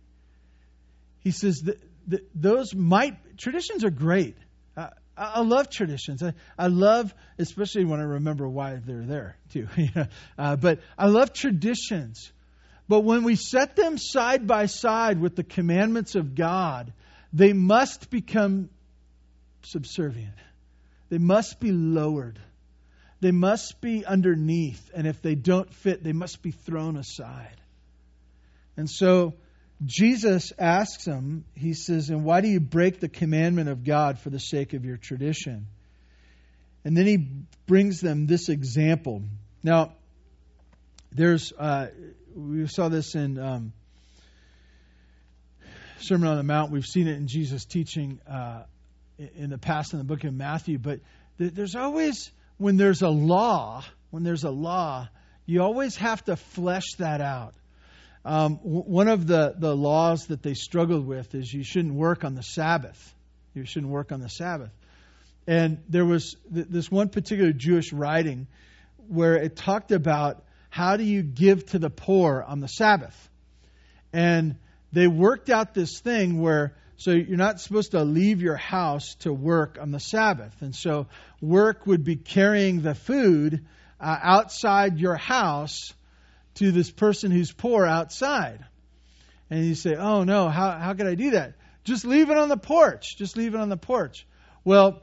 He 1.20 1.30
says 1.30 1.62
that, 1.64 1.82
that 2.08 2.28
those 2.34 2.74
might, 2.74 3.36
traditions 3.36 3.84
are 3.84 3.90
great. 3.90 4.36
Uh, 4.76 4.88
I, 5.18 5.40
love 5.40 5.68
traditions. 5.70 6.22
I, 6.22 6.32
I 6.58 6.68
love, 6.68 7.14
especially 7.38 7.84
when 7.84 8.00
I 8.00 8.04
remember 8.04 8.48
why 8.48 8.76
they're 8.76 9.04
there, 9.04 9.36
too. 9.52 9.68
uh, 10.38 10.56
but 10.56 10.80
I 10.96 11.06
love 11.06 11.32
traditions. 11.32 12.30
But 12.88 13.00
when 13.00 13.24
we 13.24 13.36
set 13.36 13.76
them 13.76 13.98
side 13.98 14.46
by 14.46 14.66
side 14.66 15.20
with 15.20 15.36
the 15.36 15.44
commandments 15.44 16.14
of 16.14 16.34
God, 16.34 16.92
they 17.32 17.52
must 17.52 18.10
become 18.10 18.70
subservient. 19.62 20.34
They 21.10 21.18
must 21.18 21.60
be 21.60 21.72
lowered. 21.72 22.38
They 23.20 23.32
must 23.32 23.80
be 23.80 24.04
underneath. 24.04 24.90
And 24.94 25.06
if 25.06 25.20
they 25.20 25.34
don't 25.34 25.72
fit, 25.74 26.02
they 26.02 26.12
must 26.12 26.42
be 26.42 26.50
thrown 26.50 26.96
aside. 26.96 27.60
And 28.76 28.88
so 28.88 29.34
Jesus 29.84 30.52
asks 30.58 31.04
him, 31.04 31.44
he 31.54 31.72
says, 31.72 32.10
And 32.10 32.24
why 32.24 32.40
do 32.40 32.48
you 32.48 32.58
break 32.58 32.98
the 32.98 33.08
commandment 33.08 33.68
of 33.68 33.84
God 33.84 34.18
for 34.18 34.30
the 34.30 34.40
sake 34.40 34.74
of 34.74 34.84
your 34.84 34.96
tradition? 34.96 35.66
And 36.84 36.96
then 36.96 37.06
he 37.06 37.28
brings 37.66 38.00
them 38.00 38.26
this 38.26 38.48
example. 38.48 39.22
Now, 39.62 39.92
there's, 41.12 41.52
uh, 41.52 41.88
we 42.34 42.66
saw 42.66 42.88
this 42.88 43.14
in 43.14 43.38
um, 43.38 43.72
Sermon 46.00 46.28
on 46.28 46.36
the 46.36 46.42
Mount. 46.42 46.72
We've 46.72 46.84
seen 46.84 47.06
it 47.06 47.16
in 47.16 47.28
Jesus' 47.28 47.64
teaching 47.64 48.20
uh, 48.28 48.62
in 49.18 49.50
the 49.50 49.58
past 49.58 49.92
in 49.92 49.98
the 49.98 50.04
book 50.04 50.24
of 50.24 50.34
Matthew. 50.34 50.78
But 50.78 51.00
there's 51.38 51.74
always, 51.74 52.30
when 52.56 52.76
there's 52.76 53.02
a 53.02 53.08
law, 53.08 53.84
when 54.10 54.22
there's 54.22 54.44
a 54.44 54.50
law, 54.50 55.08
you 55.46 55.62
always 55.62 55.96
have 55.96 56.24
to 56.24 56.36
flesh 56.36 56.94
that 56.98 57.20
out. 57.20 57.54
Um, 58.28 58.56
w- 58.56 58.82
one 58.82 59.08
of 59.08 59.26
the, 59.26 59.54
the 59.56 59.74
laws 59.74 60.26
that 60.26 60.42
they 60.42 60.52
struggled 60.52 61.06
with 61.06 61.34
is 61.34 61.50
you 61.50 61.64
shouldn't 61.64 61.94
work 61.94 62.24
on 62.24 62.34
the 62.34 62.42
Sabbath. 62.42 63.14
You 63.54 63.64
shouldn't 63.64 63.90
work 63.90 64.12
on 64.12 64.20
the 64.20 64.28
Sabbath. 64.28 64.70
And 65.46 65.78
there 65.88 66.04
was 66.04 66.36
th- 66.52 66.66
this 66.68 66.90
one 66.90 67.08
particular 67.08 67.52
Jewish 67.52 67.90
writing 67.90 68.46
where 69.08 69.36
it 69.36 69.56
talked 69.56 69.92
about 69.92 70.44
how 70.68 70.98
do 70.98 71.04
you 71.04 71.22
give 71.22 71.64
to 71.70 71.78
the 71.78 71.88
poor 71.88 72.44
on 72.46 72.60
the 72.60 72.68
Sabbath. 72.68 73.16
And 74.12 74.56
they 74.92 75.06
worked 75.06 75.48
out 75.48 75.72
this 75.72 75.98
thing 75.98 76.42
where 76.42 76.74
so 76.98 77.12
you're 77.12 77.38
not 77.38 77.60
supposed 77.60 77.92
to 77.92 78.02
leave 78.02 78.42
your 78.42 78.56
house 78.56 79.14
to 79.20 79.32
work 79.32 79.78
on 79.80 79.90
the 79.90 80.00
Sabbath. 80.00 80.54
And 80.60 80.74
so 80.74 81.06
work 81.40 81.86
would 81.86 82.04
be 82.04 82.16
carrying 82.16 82.82
the 82.82 82.94
food 82.94 83.64
uh, 83.98 84.18
outside 84.20 84.98
your 84.98 85.16
house 85.16 85.94
to 86.58 86.72
this 86.72 86.90
person 86.90 87.30
who's 87.30 87.52
poor 87.52 87.86
outside. 87.86 88.64
And 89.50 89.64
you 89.64 89.74
say, 89.74 89.94
Oh 89.94 90.24
no, 90.24 90.48
how, 90.48 90.72
how 90.72 90.94
could 90.94 91.06
I 91.06 91.14
do 91.14 91.30
that? 91.30 91.54
Just 91.84 92.04
leave 92.04 92.30
it 92.30 92.36
on 92.36 92.48
the 92.48 92.56
porch. 92.56 93.16
Just 93.16 93.36
leave 93.36 93.54
it 93.54 93.60
on 93.60 93.68
the 93.68 93.76
porch. 93.76 94.26
Well, 94.64 95.02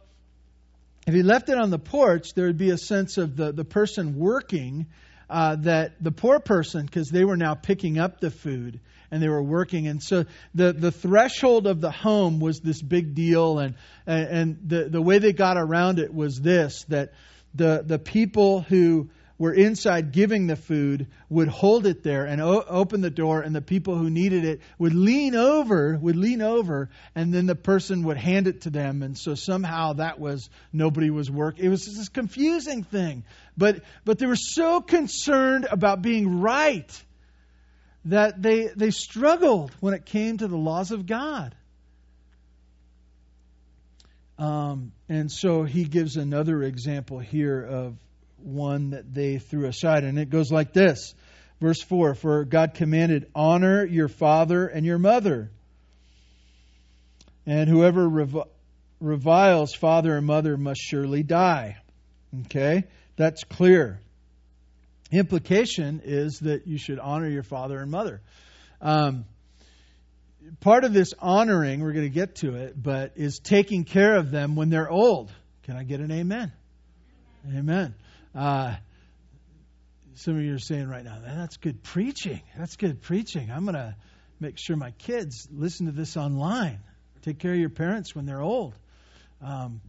if 1.07 1.13
he 1.13 1.23
left 1.23 1.49
it 1.49 1.57
on 1.57 1.69
the 1.69 1.79
porch, 1.79 2.33
there 2.33 2.47
would 2.47 2.57
be 2.57 2.71
a 2.71 2.77
sense 2.77 3.17
of 3.17 3.35
the, 3.35 3.51
the 3.51 3.65
person 3.65 4.17
working 4.17 4.87
uh, 5.29 5.55
that 5.57 6.03
the 6.03 6.11
poor 6.11 6.39
person, 6.39 6.85
because 6.85 7.09
they 7.09 7.25
were 7.25 7.37
now 7.37 7.55
picking 7.55 7.97
up 7.97 8.19
the 8.19 8.29
food 8.29 8.79
and 9.09 9.21
they 9.21 9.29
were 9.29 9.41
working. 9.41 9.87
And 9.87 10.01
so 10.01 10.25
the, 10.53 10.73
the 10.73 10.91
threshold 10.91 11.67
of 11.67 11.81
the 11.81 11.91
home 11.91 12.39
was 12.39 12.59
this 12.59 12.81
big 12.81 13.15
deal. 13.15 13.59
And, 13.59 13.75
and 14.05 14.59
the, 14.67 14.89
the 14.89 15.01
way 15.01 15.19
they 15.19 15.33
got 15.33 15.57
around 15.57 15.99
it 15.99 16.13
was 16.13 16.39
this 16.39 16.83
that 16.89 17.13
the, 17.53 17.83
the 17.85 17.99
people 17.99 18.61
who 18.61 19.09
were 19.37 19.53
inside 19.53 20.11
giving 20.13 20.47
the 20.47 20.55
food 20.55 21.07
would 21.29 21.49
hold 21.49 21.85
it 21.85 22.03
there 22.03 22.25
and 22.25 22.41
o- 22.41 22.63
open 22.67 23.01
the 23.01 23.09
door 23.09 23.41
and 23.41 23.53
the 23.53 23.61
people 23.61 23.95
who 23.97 24.09
needed 24.09 24.45
it 24.45 24.61
would 24.79 24.93
lean 24.93 25.35
over 25.35 25.97
would 25.97 26.15
lean 26.15 26.41
over 26.41 26.89
and 27.15 27.33
then 27.33 27.45
the 27.45 27.55
person 27.55 28.03
would 28.03 28.17
hand 28.17 28.47
it 28.47 28.61
to 28.61 28.69
them. 28.69 29.03
And 29.03 29.17
so 29.17 29.35
somehow 29.35 29.93
that 29.93 30.19
was 30.19 30.49
nobody 30.71 31.09
was 31.09 31.29
work 31.29 31.59
it 31.59 31.69
was 31.69 31.85
this 31.85 32.09
confusing 32.09 32.83
thing. 32.83 33.23
But 33.57 33.83
but 34.05 34.19
they 34.19 34.25
were 34.25 34.37
so 34.37 34.79
concerned 34.79 35.67
about 35.69 36.01
being 36.01 36.39
right 36.39 37.03
that 38.05 38.41
they 38.41 38.69
they 38.75 38.91
struggled 38.91 39.71
when 39.81 39.93
it 39.93 40.05
came 40.05 40.37
to 40.37 40.47
the 40.47 40.57
laws 40.57 40.91
of 40.91 41.05
God. 41.05 41.55
Um, 44.37 44.91
and 45.07 45.31
so 45.31 45.63
he 45.63 45.85
gives 45.85 46.17
another 46.17 46.61
example 46.61 47.19
here 47.19 47.61
of 47.61 47.95
one 48.37 48.91
that 48.91 49.13
they 49.13 49.39
threw 49.39 49.65
aside. 49.67 50.03
And 50.03 50.19
it 50.19 50.29
goes 50.29 50.51
like 50.51 50.73
this 50.73 51.13
Verse 51.61 51.81
4 51.81 52.15
For 52.15 52.45
God 52.45 52.73
commanded, 52.73 53.29
Honor 53.33 53.85
your 53.85 54.07
father 54.07 54.67
and 54.67 54.85
your 54.85 54.99
mother. 54.99 55.51
And 57.45 57.69
whoever 57.69 58.07
rev- 58.07 58.47
reviles 58.99 59.73
father 59.73 60.17
and 60.17 60.25
mother 60.25 60.57
must 60.57 60.81
surely 60.81 61.23
die. 61.23 61.77
Okay? 62.45 62.85
That's 63.15 63.43
clear. 63.43 63.99
Implication 65.11 66.01
is 66.03 66.39
that 66.39 66.67
you 66.67 66.77
should 66.77 66.99
honor 66.99 67.29
your 67.29 67.43
father 67.43 67.79
and 67.79 67.91
mother. 67.91 68.21
Um, 68.81 69.25
part 70.59 70.83
of 70.83 70.91
this 70.91 71.13
honoring, 71.19 71.81
we're 71.81 71.93
going 71.93 72.05
to 72.05 72.13
get 72.13 72.35
to 72.37 72.55
it, 72.55 72.81
but 72.81 73.13
is 73.15 73.39
taking 73.39 73.85
care 73.85 74.17
of 74.17 74.31
them 74.31 74.55
when 74.55 74.69
they're 74.69 74.89
old. 74.89 75.31
Can 75.63 75.77
I 75.77 75.83
get 75.83 75.99
an 75.99 76.11
amen? 76.11 76.51
Amen. 77.55 77.93
Uh, 78.35 78.75
some 80.15 80.37
of 80.37 80.43
you 80.43 80.53
are 80.55 80.59
saying 80.59 80.87
right 80.89 81.03
now, 81.03 81.19
that's 81.25 81.57
good 81.57 81.81
preaching. 81.83 82.41
That's 82.57 82.75
good 82.75 83.01
preaching. 83.01 83.49
I'm 83.51 83.63
going 83.63 83.75
to 83.75 83.95
make 84.39 84.57
sure 84.57 84.75
my 84.75 84.91
kids 84.91 85.47
listen 85.51 85.85
to 85.85 85.91
this 85.91 86.17
online. 86.17 86.79
Take 87.21 87.39
care 87.39 87.53
of 87.53 87.59
your 87.59 87.69
parents 87.69 88.13
when 88.15 88.25
they're 88.25 88.41
old. 88.41 88.75
Um, 89.41 89.81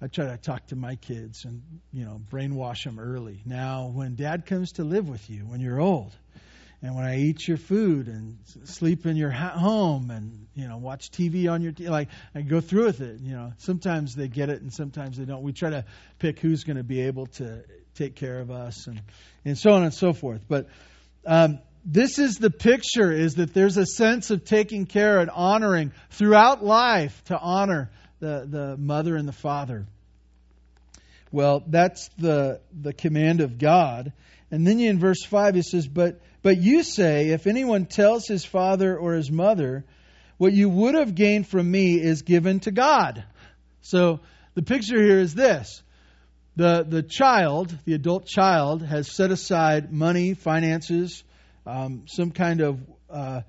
I 0.00 0.08
try 0.08 0.26
to 0.26 0.36
talk 0.36 0.66
to 0.66 0.76
my 0.76 0.96
kids 0.96 1.44
and 1.44 1.62
you 1.92 2.04
know 2.04 2.20
brainwash 2.30 2.84
them 2.84 2.98
early. 2.98 3.40
Now, 3.46 3.90
when 3.92 4.14
Dad 4.14 4.44
comes 4.44 4.72
to 4.72 4.84
live 4.84 5.08
with 5.08 5.30
you 5.30 5.46
when 5.46 5.60
you're 5.60 5.80
old, 5.80 6.12
and 6.82 6.94
when 6.94 7.04
I 7.04 7.18
eat 7.18 7.48
your 7.48 7.56
food 7.56 8.06
and 8.06 8.38
sleep 8.64 9.06
in 9.06 9.16
your 9.16 9.30
home 9.30 10.10
and 10.10 10.46
you 10.54 10.68
know 10.68 10.76
watch 10.76 11.10
TV 11.10 11.50
on 11.50 11.62
your 11.62 11.72
t- 11.72 11.88
like 11.88 12.08
I 12.34 12.42
go 12.42 12.60
through 12.60 12.86
with 12.86 13.00
it. 13.00 13.20
You 13.20 13.32
know, 13.32 13.52
sometimes 13.58 14.14
they 14.14 14.28
get 14.28 14.50
it 14.50 14.60
and 14.60 14.72
sometimes 14.72 15.16
they 15.16 15.24
don't. 15.24 15.42
We 15.42 15.52
try 15.52 15.70
to 15.70 15.84
pick 16.18 16.38
who's 16.40 16.64
going 16.64 16.76
to 16.76 16.84
be 16.84 17.02
able 17.02 17.26
to 17.26 17.64
take 17.94 18.14
care 18.14 18.40
of 18.40 18.50
us 18.50 18.86
and 18.86 19.00
and 19.44 19.56
so 19.58 19.72
on 19.72 19.84
and 19.84 19.94
so 19.94 20.12
forth. 20.12 20.42
But 20.46 20.68
um, 21.24 21.60
this 21.84 22.18
is 22.18 22.36
the 22.36 22.50
picture: 22.50 23.10
is 23.10 23.36
that 23.36 23.54
there's 23.54 23.78
a 23.78 23.86
sense 23.86 24.30
of 24.30 24.44
taking 24.44 24.84
care 24.84 25.20
and 25.20 25.30
honoring 25.30 25.92
throughout 26.10 26.62
life 26.62 27.24
to 27.24 27.38
honor 27.38 27.90
the 28.20 28.46
the 28.48 28.76
mother 28.76 29.16
and 29.16 29.26
the 29.26 29.32
father. 29.32 29.86
Well, 31.32 31.64
that's 31.66 32.10
the 32.18 32.60
the 32.72 32.92
command 32.92 33.40
of 33.40 33.58
God. 33.58 34.12
And 34.50 34.66
then 34.66 34.78
in 34.78 34.98
verse 34.98 35.24
5 35.24 35.54
he 35.54 35.62
says, 35.62 35.88
But 35.88 36.20
But 36.46 36.58
you 36.58 36.84
say, 36.84 37.30
if 37.30 37.48
anyone 37.48 37.86
tells 37.86 38.28
his 38.28 38.44
father 38.44 38.96
or 38.96 39.14
his 39.14 39.32
mother, 39.32 39.84
what 40.36 40.52
you 40.52 40.68
would 40.68 40.94
have 40.94 41.16
gained 41.16 41.48
from 41.48 41.68
me 41.68 42.00
is 42.00 42.22
given 42.22 42.60
to 42.60 42.70
God. 42.70 43.24
So 43.80 44.20
the 44.54 44.62
picture 44.62 44.96
here 44.96 45.18
is 45.18 45.34
this. 45.34 45.82
The, 46.54 46.86
the 46.88 47.02
child, 47.02 47.76
the 47.84 47.94
adult 47.94 48.26
child, 48.26 48.82
has 48.82 49.10
set 49.10 49.32
aside 49.32 49.92
money, 49.92 50.34
finances, 50.34 51.24
um, 51.66 52.04
some 52.06 52.30
kind 52.30 52.60
of 52.60 52.78
uh, 53.10 53.40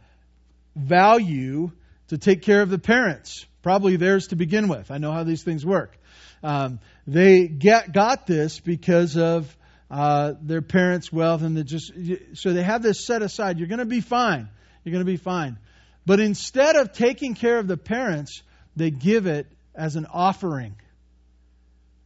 value 0.76 1.70
to 2.08 2.18
take 2.18 2.42
care 2.42 2.64
of 2.64 2.72
the 2.72 2.80
parents, 2.80 3.46
probably 3.62 3.98
theirs 3.98 4.30
to 4.30 4.36
begin 4.36 4.70
with. 4.70 4.90
I 4.90 4.98
know 4.98 5.12
how 5.12 5.24
these 5.24 5.44
things 5.44 5.64
work. 5.64 5.96
Um, 6.42 6.80
they 7.06 7.48
get, 7.48 7.92
got 7.92 8.26
this 8.26 8.60
because 8.60 9.16
of 9.18 9.56
uh, 9.90 10.34
their 10.42 10.62
parents' 10.62 11.12
wealth, 11.12 11.42
and 11.42 11.56
they 11.56 11.64
just 11.64 11.94
so 12.34 12.54
they 12.54 12.64
have 12.64 12.82
this 12.82 13.06
set 13.06 13.22
aside. 13.22 13.58
You're 13.58 13.68
going 13.68 13.80
to 13.80 13.86
be 13.86 14.02
fine. 14.02 14.50
You're 14.84 14.92
going 14.92 15.06
to 15.06 15.12
be 15.12 15.18
fine. 15.18 15.58
But 16.06 16.20
instead 16.20 16.76
of 16.76 16.94
taking 16.94 17.36
care 17.36 17.58
of 17.60 17.68
the 17.68 17.78
parents, 17.78 18.42
they 18.76 18.92
give 18.92 19.28
it 19.28 19.48
as 19.76 19.96
an 19.96 20.06
offering. 20.06 20.76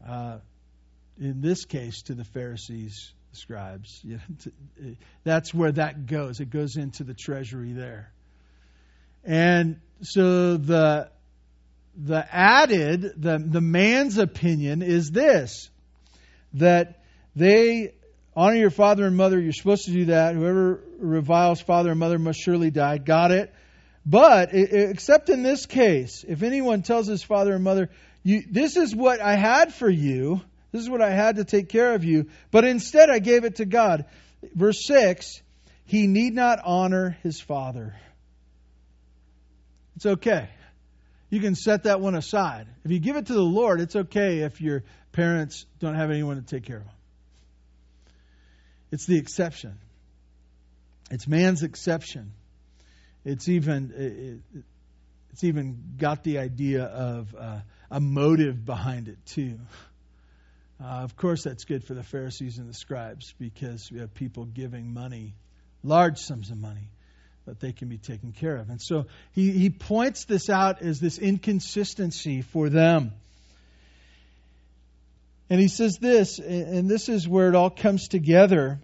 Uh, 0.08 0.40
in 1.20 1.42
this 1.42 1.66
case, 1.66 2.02
to 2.04 2.16
the 2.16 2.24
Pharisees, 2.24 3.14
the 3.32 3.38
scribes. 3.38 4.04
That's 5.24 5.54
where 5.54 5.72
that 5.72 6.08
goes. 6.08 6.40
It 6.40 6.50
goes 6.50 6.78
into 6.78 7.04
the 7.04 7.14
treasury 7.14 7.74
there. 7.74 8.12
And 9.24 9.80
so 10.02 10.58
the 10.58 11.12
the 11.96 12.26
added, 12.34 13.14
the, 13.18 13.38
the 13.38 13.62
man's 13.62 14.18
opinion 14.18 14.82
is 14.82 15.12
this 15.12 15.70
that 16.54 17.01
they 17.36 17.94
honor 18.36 18.56
your 18.56 18.70
father 18.70 19.06
and 19.06 19.16
mother, 19.16 19.40
you're 19.40 19.54
supposed 19.54 19.86
to 19.86 19.92
do 19.92 20.06
that. 20.06 20.36
Whoever 20.36 20.82
reviles 21.00 21.62
father 21.62 21.92
and 21.92 22.00
mother 22.00 22.20
must 22.20 22.40
surely 22.40 22.72
die. 22.72 22.98
Got 22.98 23.32
it? 23.32 23.54
But, 24.06 24.50
except 24.54 25.30
in 25.30 25.44
this 25.44 25.66
case, 25.66 26.26
if 26.28 26.42
anyone 26.42 26.82
tells 26.82 27.08
his 27.08 27.24
father 27.24 27.54
and 27.54 27.64
mother, 27.64 27.90
This 28.24 28.76
is 28.76 28.96
what 28.96 29.22
I 29.22 29.36
had 29.36 29.74
for 29.74 29.90
you, 29.90 30.42
this 30.72 30.82
is 30.82 30.90
what 30.90 31.02
I 31.02 31.12
had 31.12 31.36
to 31.36 31.44
take 31.44 31.70
care 31.70 31.94
of 31.94 32.04
you, 32.04 32.30
but 32.50 32.64
instead 32.64 33.10
I 33.10 33.20
gave 33.20 33.44
it 33.44 33.58
to 33.58 33.66
God. 33.66 34.06
Verse 34.56 34.86
6 34.88 35.42
He 35.86 36.08
need 36.08 36.34
not 36.34 36.60
honor 36.64 37.18
his 37.22 37.40
father. 37.40 37.96
It's 39.98 40.06
okay. 40.06 40.50
You 41.30 41.40
can 41.40 41.56
set 41.56 41.84
that 41.84 42.02
one 42.02 42.16
aside. 42.16 42.68
If 42.84 42.92
you 42.92 43.00
give 43.00 43.16
it 43.18 43.28
to 43.28 43.34
the 43.34 43.40
Lord, 43.40 43.80
it's 43.82 43.96
okay 43.96 44.40
if 44.40 44.60
your 44.60 44.84
parents 45.12 45.66
don't 45.80 45.96
have 45.96 46.10
anyone 46.10 46.38
to 46.38 46.42
take 46.42 46.66
care 46.66 46.78
of 46.78 46.84
them. 46.84 46.94
It's 48.92 49.06
the 49.06 49.18
exception. 49.18 49.78
It's 51.10 51.28
man's 51.28 51.64
exception. 51.64 52.34
It's 53.24 53.48
even 53.48 53.94
it, 53.96 54.62
it's 55.32 55.44
even 55.44 55.96
got 55.98 56.24
the 56.24 56.40
idea 56.40 56.84
of 56.84 57.34
uh, 57.38 57.60
a 57.90 58.00
motive 58.00 58.66
behind 58.66 59.08
it 59.08 59.18
too. 59.26 59.60
Uh, 60.82 61.04
of 61.04 61.16
course, 61.16 61.44
that's 61.44 61.66
good 61.66 61.84
for 61.84 61.94
the 61.94 62.04
Pharisees 62.04 62.58
and 62.58 62.68
the 62.68 62.74
scribes 62.74 63.34
because 63.38 63.92
we 63.92 64.00
have 64.00 64.14
people 64.14 64.46
giving 64.46 64.94
money, 64.94 65.36
large 65.84 66.18
sums 66.18 66.50
of 66.50 66.58
money, 66.58 66.90
that 67.46 67.60
they 67.60 67.72
can 67.72 67.88
be 67.88 67.98
taken 67.98 68.32
care 68.32 68.56
of. 68.56 68.70
And 68.70 68.82
so 68.82 69.06
he, 69.34 69.52
he 69.52 69.70
points 69.70 70.26
this 70.26 70.50
out 70.50 70.82
as 70.82 71.00
this 71.00 71.20
inconsistency 71.20 72.42
for 72.42 72.70
them. 72.70 73.12
And 75.52 75.60
he 75.60 75.68
says 75.68 75.98
this, 75.98 76.40
and 76.40 76.90
this 76.90 77.10
is 77.10 77.28
where 77.28 77.50
it 77.50 77.56
all 77.56 77.70
comes 77.70 78.08
together. 78.08 78.80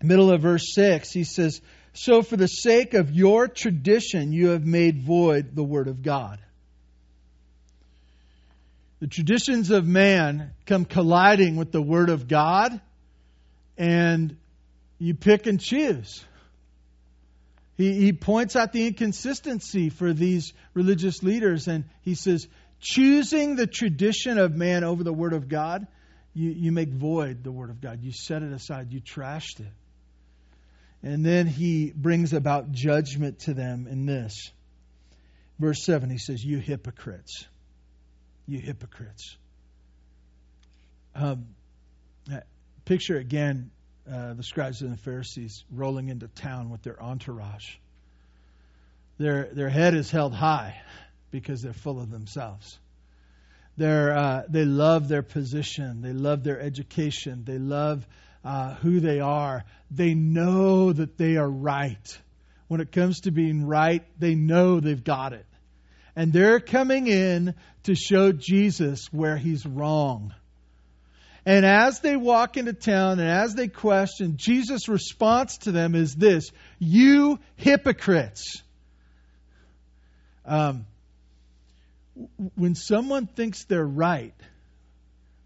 Middle 0.00 0.30
of 0.30 0.42
verse 0.42 0.72
6, 0.72 1.10
he 1.10 1.24
says, 1.24 1.60
So 1.94 2.22
for 2.22 2.36
the 2.36 2.46
sake 2.46 2.94
of 2.94 3.10
your 3.10 3.48
tradition, 3.48 4.32
you 4.32 4.50
have 4.50 4.64
made 4.64 5.02
void 5.02 5.56
the 5.56 5.64
word 5.64 5.88
of 5.88 6.00
God. 6.00 6.38
The 9.00 9.08
traditions 9.08 9.72
of 9.72 9.84
man 9.84 10.52
come 10.64 10.84
colliding 10.84 11.56
with 11.56 11.72
the 11.72 11.82
word 11.82 12.08
of 12.08 12.28
God, 12.28 12.80
and 13.76 14.36
you 15.00 15.14
pick 15.14 15.48
and 15.48 15.60
choose. 15.60 16.24
He, 17.76 17.94
he 17.94 18.12
points 18.12 18.54
out 18.54 18.72
the 18.72 18.86
inconsistency 18.86 19.90
for 19.90 20.12
these 20.12 20.52
religious 20.72 21.24
leaders, 21.24 21.66
and 21.66 21.82
he 22.02 22.14
says, 22.14 22.46
choosing 22.80 23.56
the 23.56 23.66
tradition 23.66 24.38
of 24.38 24.54
man 24.54 24.84
over 24.84 25.02
the 25.02 25.12
Word 25.12 25.32
of 25.32 25.48
God, 25.48 25.86
you, 26.34 26.50
you 26.50 26.72
make 26.72 26.90
void 26.90 27.42
the 27.42 27.52
Word 27.52 27.70
of 27.70 27.80
God. 27.80 28.02
You 28.02 28.12
set 28.12 28.42
it 28.42 28.52
aside, 28.52 28.92
you 28.92 29.00
trashed 29.00 29.60
it. 29.60 29.72
And 31.02 31.24
then 31.24 31.46
he 31.46 31.92
brings 31.94 32.32
about 32.32 32.72
judgment 32.72 33.40
to 33.40 33.54
them 33.54 33.86
in 33.88 34.06
this. 34.06 34.50
Verse 35.58 35.84
7, 35.84 36.10
he 36.10 36.18
says, 36.18 36.44
You 36.44 36.58
hypocrites. 36.58 37.46
You 38.46 38.58
hypocrites. 38.58 39.36
Um, 41.14 41.46
picture 42.84 43.16
again 43.16 43.70
uh, 44.10 44.34
the 44.34 44.42
scribes 44.42 44.82
and 44.82 44.92
the 44.92 44.98
Pharisees 44.98 45.64
rolling 45.72 46.08
into 46.08 46.28
town 46.28 46.70
with 46.70 46.82
their 46.82 47.02
entourage. 47.02 47.76
Their, 49.18 49.48
their 49.52 49.70
head 49.70 49.94
is 49.94 50.10
held 50.10 50.34
high 50.34 50.80
because 51.40 51.62
they're 51.62 51.72
full 51.72 52.00
of 52.00 52.10
themselves. 52.10 52.78
They're, 53.76 54.16
uh, 54.16 54.42
they 54.48 54.64
love 54.64 55.08
their 55.08 55.22
position, 55.22 56.00
they 56.00 56.12
love 56.12 56.42
their 56.42 56.60
education, 56.60 57.44
they 57.44 57.58
love 57.58 58.06
uh, 58.46 58.74
who 58.76 59.00
they 59.00 59.20
are. 59.20 59.64
They 59.90 60.14
know 60.14 60.92
that 60.92 61.18
they 61.18 61.36
are 61.36 61.48
right. 61.48 62.18
When 62.68 62.80
it 62.80 62.92
comes 62.92 63.20
to 63.22 63.30
being 63.32 63.66
right, 63.66 64.04
they 64.18 64.34
know 64.34 64.80
they've 64.80 65.02
got 65.02 65.32
it. 65.32 65.46
And 66.14 66.32
they're 66.32 66.60
coming 66.60 67.08
in 67.08 67.54
to 67.84 67.94
show 67.94 68.32
Jesus 68.32 69.12
where 69.12 69.36
he's 69.36 69.66
wrong. 69.66 70.32
And 71.44 71.66
as 71.66 72.00
they 72.00 72.16
walk 72.16 72.56
into 72.56 72.72
town 72.72 73.20
and 73.20 73.28
as 73.28 73.54
they 73.54 73.68
question, 73.68 74.34
Jesus' 74.36 74.88
response 74.88 75.58
to 75.58 75.72
them 75.72 75.94
is 75.94 76.14
this 76.14 76.50
You 76.78 77.38
hypocrites. 77.56 78.62
Um, 80.44 80.86
when 82.54 82.74
someone 82.74 83.26
thinks 83.26 83.64
they're 83.64 83.84
right, 83.86 84.34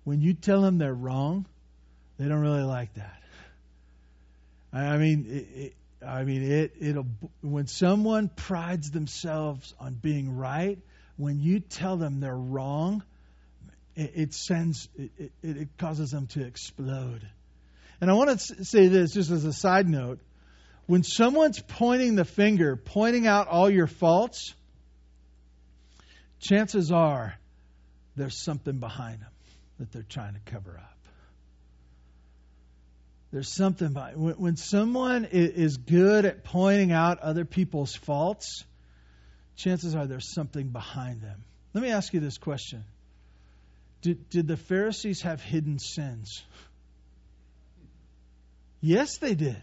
when 0.05 0.21
you 0.21 0.35
tell 0.35 0.63
them 0.63 0.79
they're 0.79 0.95
wrong, 0.95 1.47
they 2.19 2.29
don't 2.29 2.41
really 2.41 2.63
like 2.63 2.95
that. 2.95 3.21
I 4.73 4.99
mean, 4.99 5.27
it, 5.29 5.59
it, 5.61 5.75
I 6.07 6.25
mean, 6.25 6.43
it, 6.43 6.75
it'll 6.81 7.07
when 7.43 7.67
someone 7.67 8.29
prides 8.29 8.91
themselves 8.91 9.75
on 9.81 9.95
being 9.95 10.37
right, 10.37 10.79
when 11.17 11.41
you 11.41 11.61
tell 11.61 11.97
them 11.97 12.21
they're 12.21 12.35
wrong, 12.35 13.03
it, 13.97 14.13
it 14.15 14.35
sends 14.35 14.89
it, 14.97 15.11
it, 15.19 15.33
it 15.43 15.69
causes 15.77 16.11
them 16.11 16.29
to 16.29 16.47
explode. 16.47 17.27
And 18.01 18.11
I 18.11 18.15
want 18.15 18.41
to 18.41 18.65
say 18.65 18.87
this 18.87 19.13
just 19.13 19.31
as 19.31 19.45
a 19.45 19.53
side 19.53 19.89
note. 19.89 20.21
When 20.87 21.03
someone's 21.03 21.61
pointing 21.61 22.17
the 22.17 22.25
finger, 22.25 22.77
pointing 22.77 23.27
out 23.27 23.49
all 23.49 23.69
your 23.69 23.87
faults, 23.87 24.55
chances 26.41 26.91
are 26.91 27.35
there's 28.17 28.37
something 28.37 28.79
behind 28.79 29.21
them 29.21 29.31
that 29.79 29.93
they're 29.93 30.03
trying 30.03 30.35
to 30.35 30.41
cover 30.47 30.79
up. 30.79 30.97
There's 33.33 33.49
something 33.49 33.95
when, 33.95 34.35
when 34.35 34.57
someone 34.57 35.29
is 35.31 35.77
good 35.77 36.25
at 36.25 36.43
pointing 36.43 36.91
out 36.91 37.21
other 37.21 37.45
people's 37.45 37.95
faults, 37.95 38.65
chances 39.57 39.95
are 39.95 40.07
there's 40.07 40.33
something 40.35 40.69
behind 40.69 41.23
them. 41.23 41.45
Let 41.73 41.83
me 41.83 41.91
ask 41.91 42.13
you 42.13 42.21
this 42.21 42.39
question 42.39 42.85
did, 44.03 44.29
did 44.31 44.49
the 44.49 44.57
Pharisees 44.57 45.23
have 45.23 45.43
hidden 45.43 45.79
sins? 45.79 46.43
Yes, 48.81 49.19
they 49.19 49.35
did. 49.35 49.63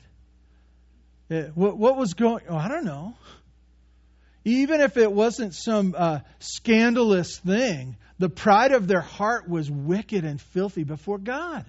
Eh, 1.29 1.47
what, 1.55 1.77
what 1.77 1.97
was 1.97 2.13
going? 2.13 2.43
Oh, 2.47 2.55
I 2.55 2.67
don't 2.67 2.85
know. 2.85 3.15
Even 4.47 4.79
if 4.79 4.95
it 4.95 5.11
wasn't 5.11 5.53
some 5.53 5.93
uh, 5.97 6.19
scandalous 6.39 7.37
thing, 7.37 7.97
the 8.17 8.29
pride 8.29 8.71
of 8.71 8.87
their 8.87 9.01
heart 9.01 9.49
was 9.49 9.69
wicked 9.69 10.23
and 10.23 10.39
filthy 10.39 10.85
before 10.85 11.17
God. 11.17 11.65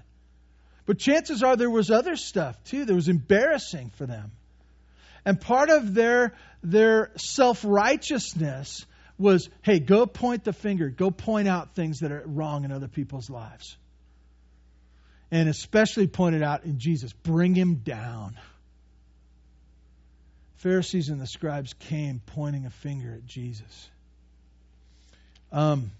But 0.86 1.00
chances 1.00 1.42
are 1.42 1.56
there 1.56 1.68
was 1.68 1.90
other 1.90 2.14
stuff 2.14 2.62
too 2.62 2.84
that 2.84 2.94
was 2.94 3.08
embarrassing 3.08 3.90
for 3.96 4.06
them. 4.06 4.30
And 5.24 5.40
part 5.40 5.70
of 5.70 5.92
their 5.92 6.34
their 6.62 7.10
self 7.16 7.64
righteousness 7.64 8.86
was 9.18 9.50
hey, 9.62 9.80
go 9.80 10.06
point 10.06 10.44
the 10.44 10.52
finger, 10.52 10.88
go 10.88 11.10
point 11.10 11.48
out 11.48 11.74
things 11.74 11.98
that 11.98 12.12
are 12.12 12.22
wrong 12.26 12.64
in 12.64 12.70
other 12.70 12.86
people's 12.86 13.28
lives. 13.28 13.76
And 15.32 15.48
especially 15.48 16.06
pointed 16.06 16.44
out 16.44 16.62
in 16.62 16.78
Jesus, 16.78 17.12
bring 17.12 17.56
him 17.56 17.80
down. 17.82 18.36
Pharisees 20.58 21.08
and 21.08 21.20
the 21.20 21.26
scribes 21.26 21.72
came 21.74 22.20
pointing 22.26 22.66
a 22.66 22.70
finger 22.70 23.14
at 23.14 23.26
Jesus. 23.26 23.88
Um, 25.52 25.92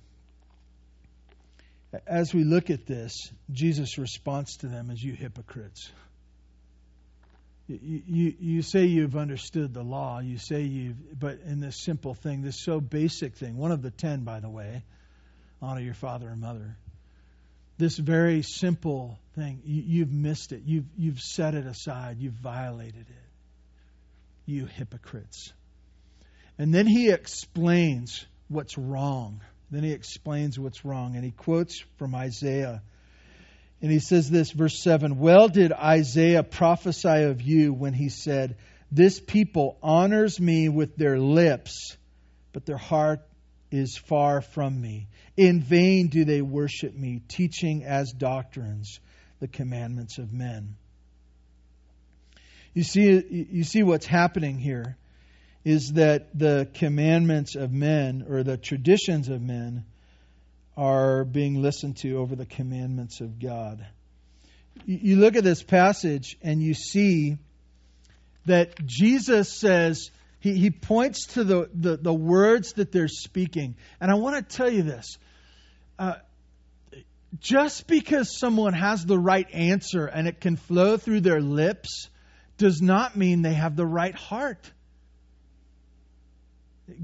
as 2.06 2.34
we 2.34 2.44
look 2.44 2.68
at 2.68 2.86
this, 2.86 3.30
Jesus' 3.50 3.98
response 3.98 4.56
to 4.58 4.66
them 4.66 4.90
is, 4.90 5.02
You 5.02 5.12
hypocrites. 5.12 5.90
You, 7.68 8.02
you, 8.06 8.34
you 8.40 8.62
say 8.62 8.86
you've 8.86 9.16
understood 9.16 9.74
the 9.74 9.82
law. 9.82 10.20
You 10.20 10.38
say 10.38 10.62
you've, 10.62 11.18
but 11.18 11.38
in 11.46 11.60
this 11.60 11.82
simple 11.84 12.14
thing, 12.14 12.42
this 12.42 12.60
so 12.62 12.80
basic 12.80 13.36
thing, 13.36 13.56
one 13.56 13.72
of 13.72 13.82
the 13.82 13.90
ten, 13.90 14.24
by 14.24 14.40
the 14.40 14.48
way, 14.48 14.82
honor 15.62 15.80
your 15.80 15.94
father 15.94 16.28
and 16.28 16.40
mother. 16.40 16.76
This 17.76 17.96
very 17.96 18.42
simple 18.42 19.18
thing, 19.34 19.62
you, 19.64 19.82
you've 19.86 20.12
missed 20.12 20.52
it. 20.52 20.62
You've, 20.64 20.86
you've 20.96 21.20
set 21.20 21.54
it 21.54 21.66
aside. 21.66 22.18
You've 22.18 22.32
violated 22.32 23.06
it. 23.08 23.27
You 24.48 24.64
hypocrites. 24.64 25.52
And 26.56 26.72
then 26.72 26.87
he 26.87 27.11
explains 27.11 28.24
what's 28.48 28.78
wrong. 28.78 29.42
Then 29.70 29.84
he 29.84 29.92
explains 29.92 30.58
what's 30.58 30.87
wrong. 30.87 31.16
And 31.16 31.24
he 31.24 31.32
quotes 31.32 31.84
from 31.98 32.14
Isaiah. 32.14 32.82
And 33.82 33.92
he 33.92 33.98
says 33.98 34.30
this, 34.30 34.50
verse 34.50 34.82
7 34.82 35.18
Well 35.18 35.48
did 35.48 35.70
Isaiah 35.70 36.42
prophesy 36.42 37.24
of 37.24 37.42
you 37.42 37.74
when 37.74 37.92
he 37.92 38.08
said, 38.08 38.56
This 38.90 39.20
people 39.20 39.76
honors 39.82 40.40
me 40.40 40.70
with 40.70 40.96
their 40.96 41.18
lips, 41.18 41.98
but 42.54 42.64
their 42.64 42.78
heart 42.78 43.20
is 43.70 43.98
far 43.98 44.40
from 44.40 44.80
me. 44.80 45.08
In 45.37 45.61
vain 45.61 46.08
do 46.08 46.24
they 46.24 46.40
worship 46.40 46.94
me, 46.94 47.20
teaching 47.28 47.84
as 47.84 48.12
doctrines 48.12 48.98
the 49.40 49.48
commandments 49.48 50.16
of 50.16 50.32
men. 50.32 50.76
You 52.74 52.83
see, 52.85 53.46
you 53.50 53.64
see 53.64 53.83
what's 53.83 54.07
happening 54.07 54.59
here 54.59 54.96
is 55.64 55.92
that 55.94 56.38
the 56.38 56.68
commandments 56.74 57.57
of 57.57 57.72
men 57.72 58.24
or 58.28 58.42
the 58.42 58.57
traditions 58.57 59.28
of 59.28 59.42
men 59.42 59.85
are 60.76 61.24
being 61.24 61.61
listened 61.61 61.96
to 61.98 62.18
over 62.18 62.37
the 62.37 62.46
commandments 62.46 63.20
of 63.20 63.38
God. 63.40 63.85
You 64.87 65.16
look 65.16 65.35
at 65.37 65.44
this 65.44 65.62
passage 65.62 66.37
and 66.40 66.62
you 66.62 66.72
see 66.72 67.37
that 68.46 68.87
Jesus 68.87 69.52
says, 69.52 70.11
he, 70.40 70.54
he 70.54 70.70
points 70.70 71.26
to 71.35 71.44
the, 71.44 71.68
the, 71.74 71.96
the 71.96 72.14
words 72.14 72.74
that 72.74 72.92
they're 72.92 73.09
speaking. 73.09 73.76
And 74.00 74.11
I 74.11 74.14
want 74.14 74.37
to 74.37 74.57
tell 74.57 74.70
you 74.70 74.85
this. 74.85 75.18
Uh, 75.98 76.14
just 77.40 77.87
because 77.88 78.38
someone 78.38 78.72
has 78.72 79.04
the 79.04 79.18
right 79.18 79.48
answer 79.52 80.07
and 80.07 80.28
it 80.28 80.40
can 80.40 80.57
flow 80.57 80.96
through 80.96 81.20
their 81.20 81.40
lips 81.40 82.09
does 82.58 82.82
not 82.82 83.16
mean 83.16 83.42
they 83.42 83.54
have 83.54 83.76
the 83.76 83.86
right 83.86 84.14
heart. 84.14 84.70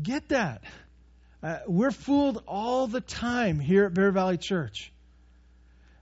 Get 0.02 0.28
that. 0.28 0.62
Uh, 1.42 1.58
we're 1.66 1.90
fooled 1.90 2.42
all 2.46 2.86
the 2.86 3.00
time 3.00 3.58
here 3.58 3.84
at 3.84 3.94
Bear 3.94 4.10
Valley 4.10 4.38
Church. 4.38 4.92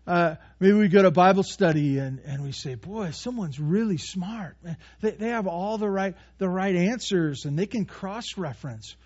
Uh, 0.06 0.34
maybe 0.58 0.72
we 0.72 0.88
go 0.88 1.02
to 1.02 1.10
Bible 1.10 1.44
study 1.44 1.98
and, 1.98 2.20
and 2.24 2.42
we 2.42 2.50
say, 2.52 2.74
boy, 2.74 3.10
someone's 3.10 3.60
really 3.60 3.98
smart. 3.98 4.56
They, 5.00 5.12
they 5.12 5.28
have 5.28 5.46
all 5.46 5.78
the 5.78 5.88
right, 5.88 6.16
the 6.38 6.48
right 6.48 6.74
answers 6.74 7.44
and 7.44 7.56
they 7.56 7.66
can 7.66 7.84
cross 7.84 8.36
reference. 8.36 8.96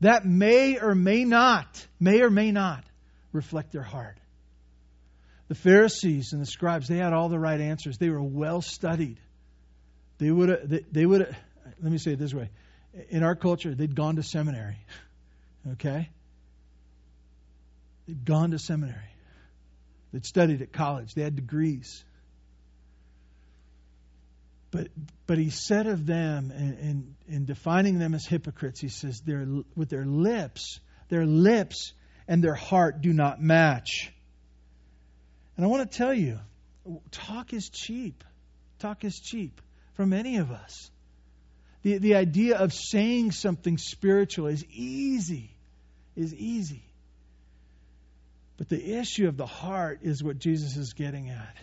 That 0.00 0.26
may 0.26 0.78
or 0.78 0.94
may 0.94 1.24
not, 1.24 1.86
may 1.98 2.22
or 2.22 2.30
may 2.30 2.52
not 2.52 2.84
reflect 3.32 3.72
their 3.72 3.82
heart. 3.82 4.18
The 5.48 5.54
Pharisees 5.54 6.32
and 6.32 6.42
the 6.42 6.46
scribes, 6.46 6.88
they 6.88 6.98
had 6.98 7.12
all 7.12 7.28
the 7.28 7.38
right 7.38 7.60
answers. 7.60 7.98
They 7.98 8.10
were 8.10 8.22
well 8.22 8.62
studied. 8.62 9.18
They 10.22 10.30
would 10.30 10.50
have, 10.50 10.68
they, 10.68 10.84
they 10.92 11.04
would 11.04 11.34
let 11.82 11.92
me 11.92 11.98
say 11.98 12.12
it 12.12 12.18
this 12.20 12.32
way. 12.32 12.48
In 13.08 13.24
our 13.24 13.34
culture, 13.34 13.74
they'd 13.74 13.94
gone 13.94 14.16
to 14.16 14.22
seminary. 14.22 14.76
Okay? 15.72 16.10
They'd 18.06 18.24
gone 18.24 18.52
to 18.52 18.58
seminary. 18.60 18.98
They'd 20.12 20.24
studied 20.24 20.62
at 20.62 20.72
college. 20.72 21.14
They 21.14 21.22
had 21.22 21.34
degrees. 21.34 22.04
But, 24.70 24.88
but 25.26 25.38
he 25.38 25.50
said 25.50 25.88
of 25.88 26.06
them, 26.06 26.52
in, 26.52 26.78
in, 26.78 27.14
in 27.28 27.44
defining 27.44 27.98
them 27.98 28.14
as 28.14 28.24
hypocrites, 28.24 28.80
he 28.80 28.90
says, 28.90 29.20
they're, 29.26 29.44
with 29.74 29.88
their 29.88 30.04
lips, 30.04 30.78
their 31.08 31.26
lips 31.26 31.94
and 32.28 32.44
their 32.44 32.54
heart 32.54 33.00
do 33.00 33.12
not 33.12 33.42
match. 33.42 34.12
And 35.56 35.66
I 35.66 35.68
want 35.68 35.90
to 35.90 35.98
tell 35.98 36.14
you, 36.14 36.38
talk 37.10 37.52
is 37.52 37.70
cheap. 37.70 38.22
Talk 38.78 39.04
is 39.04 39.18
cheap 39.18 39.60
from 39.94 40.12
any 40.12 40.38
of 40.38 40.50
us. 40.50 40.90
The, 41.82 41.98
the 41.98 42.14
idea 42.14 42.58
of 42.58 42.72
saying 42.72 43.32
something 43.32 43.78
spiritual 43.78 44.46
is 44.46 44.64
easy, 44.66 45.50
is 46.16 46.34
easy. 46.34 46.84
But 48.56 48.68
the 48.68 48.98
issue 48.98 49.26
of 49.26 49.36
the 49.36 49.46
heart 49.46 50.00
is 50.02 50.22
what 50.22 50.38
Jesus 50.38 50.76
is 50.76 50.92
getting 50.92 51.30
at. 51.30 51.56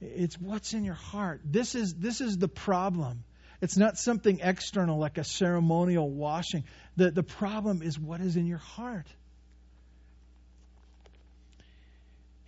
It's 0.00 0.38
what's 0.38 0.74
in 0.74 0.84
your 0.84 0.94
heart. 0.94 1.40
This 1.44 1.74
is, 1.74 1.94
this 1.94 2.20
is 2.20 2.38
the 2.38 2.48
problem. 2.48 3.24
It's 3.60 3.76
not 3.76 3.96
something 3.96 4.40
external 4.42 4.98
like 4.98 5.18
a 5.18 5.24
ceremonial 5.24 6.08
washing. 6.08 6.64
The, 6.96 7.10
the 7.10 7.22
problem 7.22 7.82
is 7.82 7.98
what 7.98 8.20
is 8.20 8.36
in 8.36 8.46
your 8.46 8.58
heart. 8.58 9.06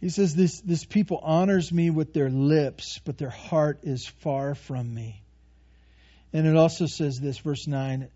He 0.00 0.10
says, 0.10 0.34
this, 0.34 0.60
this 0.60 0.84
people 0.84 1.18
honors 1.22 1.72
me 1.72 1.90
with 1.90 2.12
their 2.12 2.30
lips, 2.30 3.00
but 3.04 3.18
their 3.18 3.30
heart 3.30 3.80
is 3.82 4.06
far 4.20 4.54
from 4.54 4.94
me. 4.94 5.22
And 6.32 6.46
it 6.46 6.56
also 6.56 6.86
says 6.86 7.18
this, 7.18 7.38
verse 7.38 7.66
9 7.66 8.08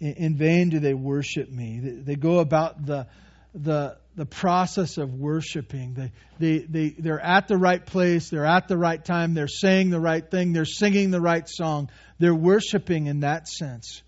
In 0.00 0.36
vain 0.36 0.70
do 0.70 0.80
they 0.80 0.94
worship 0.94 1.48
me. 1.48 1.78
They 1.80 2.16
go 2.16 2.40
about 2.40 2.84
the, 2.84 3.06
the, 3.54 3.98
the 4.16 4.26
process 4.26 4.98
of 4.98 5.14
worshiping. 5.14 5.94
They, 5.94 6.12
they, 6.40 6.58
they, 6.66 6.88
they're 6.98 7.20
at 7.20 7.46
the 7.46 7.56
right 7.56 7.84
place, 7.84 8.28
they're 8.28 8.46
at 8.46 8.66
the 8.66 8.78
right 8.78 9.02
time, 9.02 9.34
they're 9.34 9.46
saying 9.46 9.90
the 9.90 10.00
right 10.00 10.28
thing, 10.28 10.52
they're 10.52 10.64
singing 10.64 11.12
the 11.12 11.20
right 11.20 11.48
song. 11.48 11.88
They're 12.18 12.34
worshiping 12.34 13.06
in 13.06 13.20
that 13.20 13.46
sense. 13.46 14.02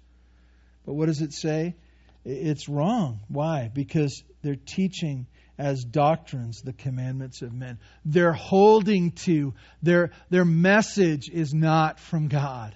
But 0.84 0.94
what 0.94 1.06
does 1.06 1.20
it 1.20 1.32
say? 1.32 1.76
It's 2.24 2.68
wrong. 2.68 3.20
Why? 3.28 3.70
Because 3.72 4.22
they're 4.42 4.56
teaching 4.56 5.26
as 5.58 5.84
doctrines 5.84 6.62
the 6.62 6.72
commandments 6.72 7.42
of 7.42 7.52
men. 7.52 7.78
They're 8.04 8.32
holding 8.32 9.12
to, 9.24 9.54
their, 9.82 10.10
their 10.30 10.44
message 10.44 11.28
is 11.32 11.54
not 11.54 12.00
from 12.00 12.28
God. 12.28 12.74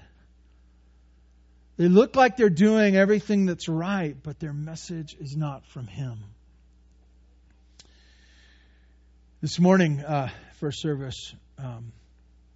They 1.76 1.88
look 1.88 2.16
like 2.16 2.36
they're 2.36 2.50
doing 2.50 2.96
everything 2.96 3.46
that's 3.46 3.68
right, 3.68 4.16
but 4.20 4.40
their 4.40 4.52
message 4.52 5.16
is 5.20 5.36
not 5.36 5.64
from 5.66 5.86
Him. 5.86 6.18
This 9.40 9.60
morning, 9.60 10.00
uh, 10.00 10.30
first 10.58 10.82
service, 10.82 11.32
um, 11.58 11.92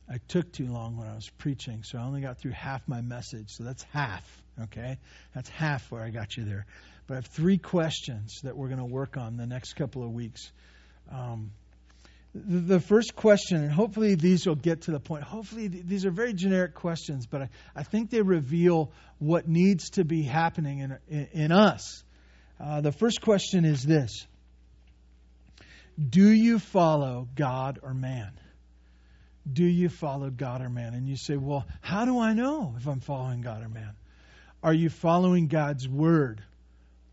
I 0.08 0.18
took 0.26 0.52
too 0.52 0.66
long 0.66 0.96
when 0.96 1.06
I 1.06 1.14
was 1.14 1.30
preaching, 1.38 1.84
so 1.84 1.98
I 1.98 2.02
only 2.02 2.20
got 2.20 2.38
through 2.38 2.50
half 2.50 2.86
my 2.88 3.00
message. 3.00 3.50
So 3.50 3.62
that's 3.62 3.84
half, 3.92 4.24
okay? 4.64 4.98
That's 5.34 5.48
half 5.48 5.90
where 5.92 6.02
I 6.02 6.10
got 6.10 6.36
you 6.36 6.44
there. 6.44 6.66
But 7.06 7.14
I 7.14 7.16
have 7.18 7.26
three 7.26 7.58
questions 7.58 8.40
that 8.42 8.56
we're 8.56 8.68
going 8.68 8.78
to 8.78 8.84
work 8.84 9.16
on 9.16 9.36
the 9.36 9.46
next 9.46 9.74
couple 9.74 10.02
of 10.02 10.10
weeks. 10.12 10.50
Um, 11.10 11.50
the 12.34 12.80
first 12.80 13.14
question, 13.14 13.62
and 13.62 13.70
hopefully 13.70 14.14
these 14.14 14.46
will 14.46 14.54
get 14.54 14.82
to 14.82 14.90
the 14.90 15.00
point. 15.00 15.22
Hopefully, 15.22 15.68
these 15.68 16.06
are 16.06 16.10
very 16.10 16.32
generic 16.32 16.74
questions, 16.74 17.26
but 17.26 17.42
I, 17.42 17.48
I 17.76 17.82
think 17.82 18.08
they 18.08 18.22
reveal 18.22 18.90
what 19.18 19.46
needs 19.46 19.90
to 19.90 20.04
be 20.04 20.22
happening 20.22 20.78
in, 20.78 20.98
in, 21.08 21.28
in 21.32 21.52
us. 21.52 22.02
Uh, 22.58 22.80
the 22.80 22.92
first 22.92 23.20
question 23.20 23.66
is 23.66 23.82
this 23.82 24.26
Do 26.08 26.30
you 26.30 26.58
follow 26.58 27.28
God 27.34 27.80
or 27.82 27.92
man? 27.92 28.32
Do 29.50 29.64
you 29.64 29.90
follow 29.90 30.30
God 30.30 30.62
or 30.62 30.70
man? 30.70 30.94
And 30.94 31.06
you 31.06 31.16
say, 31.16 31.36
Well, 31.36 31.66
how 31.82 32.06
do 32.06 32.18
I 32.18 32.32
know 32.32 32.74
if 32.78 32.86
I'm 32.86 33.00
following 33.00 33.42
God 33.42 33.62
or 33.62 33.68
man? 33.68 33.94
Are 34.62 34.72
you 34.72 34.88
following 34.88 35.48
God's 35.48 35.86
word 35.86 36.42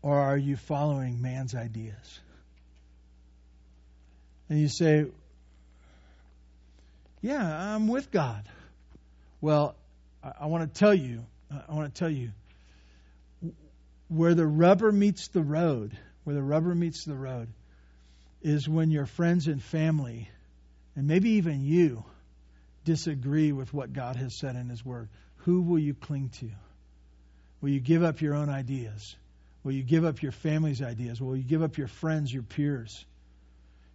or 0.02 0.18
are 0.18 0.36
you 0.36 0.56
following 0.56 1.20
man's 1.20 1.54
ideas? 1.54 2.20
And 4.48 4.58
you 4.58 4.68
say, 4.68 5.06
Yeah, 7.20 7.74
I'm 7.74 7.88
with 7.88 8.10
God. 8.10 8.44
Well, 9.40 9.76
I, 10.22 10.32
I 10.40 10.46
want 10.46 10.72
to 10.72 10.78
tell 10.78 10.94
you, 10.94 11.24
I 11.50 11.74
want 11.74 11.94
to 11.94 11.98
tell 11.98 12.10
you, 12.10 12.32
where 14.08 14.34
the 14.34 14.46
rubber 14.46 14.90
meets 14.90 15.28
the 15.28 15.42
road, 15.42 15.96
where 16.24 16.34
the 16.34 16.42
rubber 16.42 16.74
meets 16.74 17.04
the 17.04 17.14
road, 17.14 17.48
is 18.42 18.68
when 18.68 18.90
your 18.90 19.06
friends 19.06 19.46
and 19.46 19.62
family, 19.62 20.28
and 20.96 21.06
maybe 21.06 21.30
even 21.32 21.64
you, 21.64 22.04
disagree 22.84 23.52
with 23.52 23.72
what 23.72 23.92
God 23.92 24.16
has 24.16 24.36
said 24.38 24.56
in 24.56 24.68
His 24.68 24.84
Word. 24.84 25.08
Who 25.44 25.62
will 25.62 25.78
you 25.78 25.94
cling 25.94 26.30
to? 26.40 26.50
Will 27.60 27.70
you 27.70 27.80
give 27.80 28.02
up 28.02 28.20
your 28.20 28.34
own 28.34 28.48
ideas? 28.48 29.14
Will 29.62 29.72
you 29.72 29.82
give 29.82 30.04
up 30.04 30.22
your 30.22 30.32
family's 30.32 30.80
ideas? 30.80 31.20
Will 31.20 31.36
you 31.36 31.44
give 31.44 31.62
up 31.62 31.76
your 31.76 31.88
friends, 31.88 32.32
your 32.32 32.42
peers? 32.42 33.04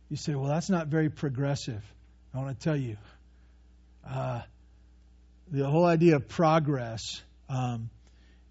You 0.09 0.17
say, 0.17 0.35
well, 0.35 0.49
that's 0.49 0.69
not 0.69 0.87
very 0.87 1.09
progressive. 1.09 1.83
I 2.33 2.37
want 2.37 2.59
to 2.59 2.63
tell 2.63 2.75
you, 2.75 2.97
uh, 4.07 4.41
the 5.49 5.67
whole 5.67 5.85
idea 5.85 6.17
of 6.17 6.27
progress 6.27 7.01
um, 7.49 7.89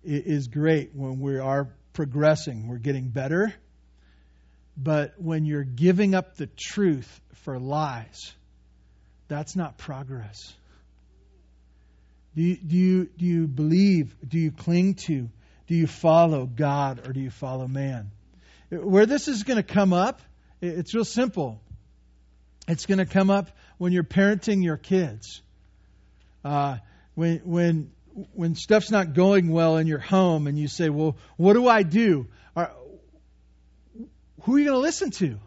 is 0.02 0.48
great 0.48 0.94
when 0.94 1.20
we 1.20 1.38
are 1.38 1.68
progressing, 1.92 2.68
we're 2.68 2.78
getting 2.78 3.08
better. 3.08 3.54
But 4.76 5.14
when 5.18 5.44
you're 5.44 5.64
giving 5.64 6.14
up 6.14 6.36
the 6.36 6.48
truth 6.48 7.20
for 7.44 7.58
lies, 7.60 8.32
that's 9.28 9.54
not 9.54 9.78
progress. 9.78 10.36
Do 12.34 12.42
you, 12.42 12.56
do 12.56 12.76
you, 12.76 13.04
do 13.16 13.24
you 13.24 13.46
believe? 13.46 14.16
Do 14.26 14.38
you 14.38 14.50
cling 14.50 14.94
to? 15.06 15.28
Do 15.66 15.74
you 15.74 15.86
follow 15.86 16.46
God 16.46 17.06
or 17.06 17.12
do 17.12 17.20
you 17.20 17.30
follow 17.30 17.66
man? 17.66 18.10
Where 18.70 19.06
this 19.06 19.28
is 19.28 19.44
going 19.44 19.56
to 19.56 19.62
come 19.62 19.92
up, 19.92 20.20
it's 20.60 20.94
real 20.94 21.04
simple. 21.04 21.60
It's 22.66 22.86
going 22.86 22.98
to 22.98 23.06
come 23.06 23.30
up 23.30 23.50
when 23.78 23.92
you're 23.92 24.04
parenting 24.04 24.62
your 24.64 24.76
kids. 24.76 25.42
Uh, 26.44 26.78
when 27.14 27.38
when 27.44 27.90
when 28.32 28.54
stuff's 28.54 28.90
not 28.90 29.14
going 29.14 29.48
well 29.48 29.76
in 29.76 29.86
your 29.86 29.98
home, 29.98 30.46
and 30.46 30.58
you 30.58 30.68
say, 30.68 30.88
"Well, 30.88 31.16
what 31.36 31.54
do 31.54 31.66
I 31.68 31.82
do?" 31.82 32.26
Are, 32.54 32.70
who 34.42 34.56
are 34.56 34.58
you 34.58 34.64
going 34.66 34.76
to 34.76 34.82
listen 34.82 35.10
to? 35.12 35.38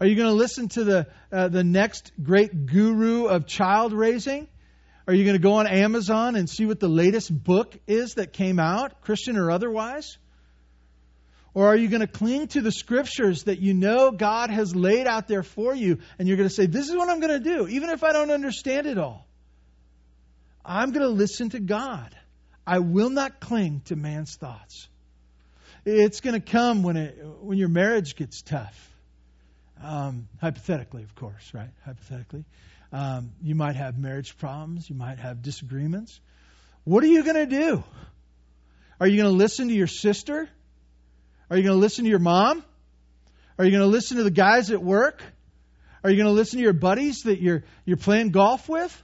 Are 0.00 0.06
you 0.06 0.14
going 0.14 0.28
to 0.28 0.34
listen 0.34 0.68
to 0.70 0.84
the 0.84 1.06
uh, 1.32 1.48
the 1.48 1.64
next 1.64 2.12
great 2.22 2.66
guru 2.66 3.26
of 3.26 3.46
child 3.46 3.92
raising? 3.92 4.48
Are 5.08 5.14
you 5.14 5.24
going 5.24 5.36
to 5.36 5.42
go 5.42 5.54
on 5.54 5.66
Amazon 5.66 6.36
and 6.36 6.50
see 6.50 6.66
what 6.66 6.80
the 6.80 6.88
latest 6.88 7.32
book 7.32 7.74
is 7.86 8.16
that 8.16 8.34
came 8.34 8.58
out, 8.58 9.00
Christian 9.00 9.38
or 9.38 9.50
otherwise? 9.50 10.18
Or 11.54 11.68
are 11.68 11.76
you 11.76 11.88
going 11.88 12.02
to 12.02 12.06
cling 12.06 12.48
to 12.48 12.60
the 12.60 12.70
scriptures 12.70 13.44
that 13.44 13.58
you 13.58 13.72
know 13.72 14.10
God 14.10 14.50
has 14.50 14.76
laid 14.76 15.06
out 15.06 15.26
there 15.26 15.42
for 15.42 15.74
you 15.74 16.00
and 16.18 16.28
you're 16.28 16.36
going 16.36 16.48
to 16.48 16.54
say, 16.54 16.66
This 16.66 16.90
is 16.90 16.94
what 16.94 17.08
I'm 17.08 17.20
going 17.20 17.42
to 17.42 17.56
do, 17.56 17.66
even 17.68 17.88
if 17.88 18.04
I 18.04 18.12
don't 18.12 18.30
understand 18.30 18.86
it 18.86 18.98
all? 18.98 19.26
I'm 20.62 20.92
going 20.92 21.06
to 21.06 21.12
listen 21.12 21.48
to 21.50 21.58
God. 21.58 22.14
I 22.66 22.80
will 22.80 23.08
not 23.08 23.40
cling 23.40 23.80
to 23.86 23.96
man's 23.96 24.36
thoughts. 24.36 24.88
It's 25.86 26.20
going 26.20 26.38
to 26.38 26.52
come 26.52 26.82
when, 26.82 26.98
it, 26.98 27.18
when 27.40 27.56
your 27.56 27.70
marriage 27.70 28.14
gets 28.14 28.42
tough. 28.42 28.76
Um, 29.82 30.28
hypothetically, 30.38 31.02
of 31.02 31.14
course, 31.14 31.54
right? 31.54 31.70
Hypothetically. 31.86 32.44
Um, 32.92 33.32
you 33.42 33.54
might 33.54 33.76
have 33.76 33.98
marriage 33.98 34.36
problems. 34.38 34.88
You 34.88 34.96
might 34.96 35.18
have 35.18 35.42
disagreements. 35.42 36.20
What 36.84 37.04
are 37.04 37.08
you 37.08 37.22
going 37.22 37.36
to 37.36 37.46
do? 37.46 37.84
Are 39.00 39.06
you 39.06 39.16
going 39.16 39.30
to 39.30 39.36
listen 39.36 39.68
to 39.68 39.74
your 39.74 39.86
sister? 39.86 40.48
Are 41.50 41.56
you 41.56 41.62
going 41.62 41.76
to 41.76 41.80
listen 41.80 42.04
to 42.04 42.10
your 42.10 42.18
mom? 42.18 42.64
Are 43.58 43.64
you 43.64 43.70
going 43.70 43.82
to 43.82 43.88
listen 43.88 44.16
to 44.16 44.22
the 44.22 44.30
guys 44.30 44.70
at 44.70 44.82
work? 44.82 45.22
Are 46.02 46.10
you 46.10 46.16
going 46.16 46.28
to 46.28 46.32
listen 46.32 46.58
to 46.58 46.62
your 46.62 46.72
buddies 46.72 47.22
that 47.22 47.40
you're, 47.40 47.64
you're 47.84 47.96
playing 47.96 48.30
golf 48.30 48.68
with? 48.68 49.02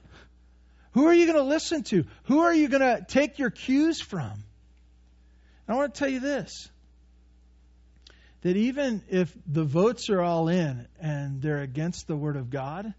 Who 0.93 1.07
are 1.07 1.15
you 1.15 1.27
going 1.27 1.39
to 1.39 1.45
listen 1.45 1.83
to? 1.85 2.05
Who 2.25 2.41
are 2.41 2.55
you 2.55 2.69
going 2.69 2.81
to 2.81 3.05
take 3.07 3.39
your 3.39 3.51
cues 3.51 4.01
from? 4.01 4.45
I 5.69 5.75
want 5.75 5.95
to 5.95 5.99
tell 5.99 6.09
you 6.09 6.21
this 6.21 6.69
that 8.43 8.57
even 8.57 9.03
if 9.09 9.35
the 9.47 9.65
votes 9.65 10.11
are 10.11 10.21
all 10.21 10.49
in 10.49 10.87
and 11.01 11.41
they're 11.41 11.63
against 11.63 12.07
the 12.07 12.15
Word 12.15 12.37
of 12.37 12.51
God, 12.51 12.93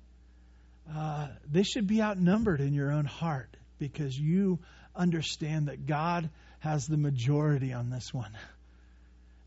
uh, 0.94 1.28
they 1.52 1.64
should 1.64 1.88
be 1.88 2.02
outnumbered 2.02 2.62
in 2.62 2.74
your 2.74 2.92
own 2.92 3.06
heart 3.06 3.56
because 3.80 4.18
you 4.18 4.60
understand 4.96 5.68
that 5.68 5.86
God 5.86 6.30
has 6.60 6.88
the 6.88 6.98
majority 6.98 7.74
on 7.74 7.90
this 7.90 8.14
one. 8.14 8.32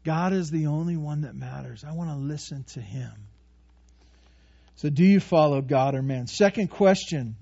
God 0.05 0.33
is 0.33 0.51
the 0.51 0.67
only 0.67 0.97
one 0.97 1.23
that 1.23 1.35
matters. 1.35 1.85
I 1.85 1.93
want 1.93 2.11
to 2.11 2.17
listen 2.17 2.65
to 2.75 2.81
Him. 2.81 3.13
So, 4.77 4.89
do 4.91 5.05
you 5.05 5.21
follow 5.21 5.61
God 5.61 5.95
or 5.95 6.03
man? 6.03 6.27
Second 6.29 6.69
question 6.69 7.37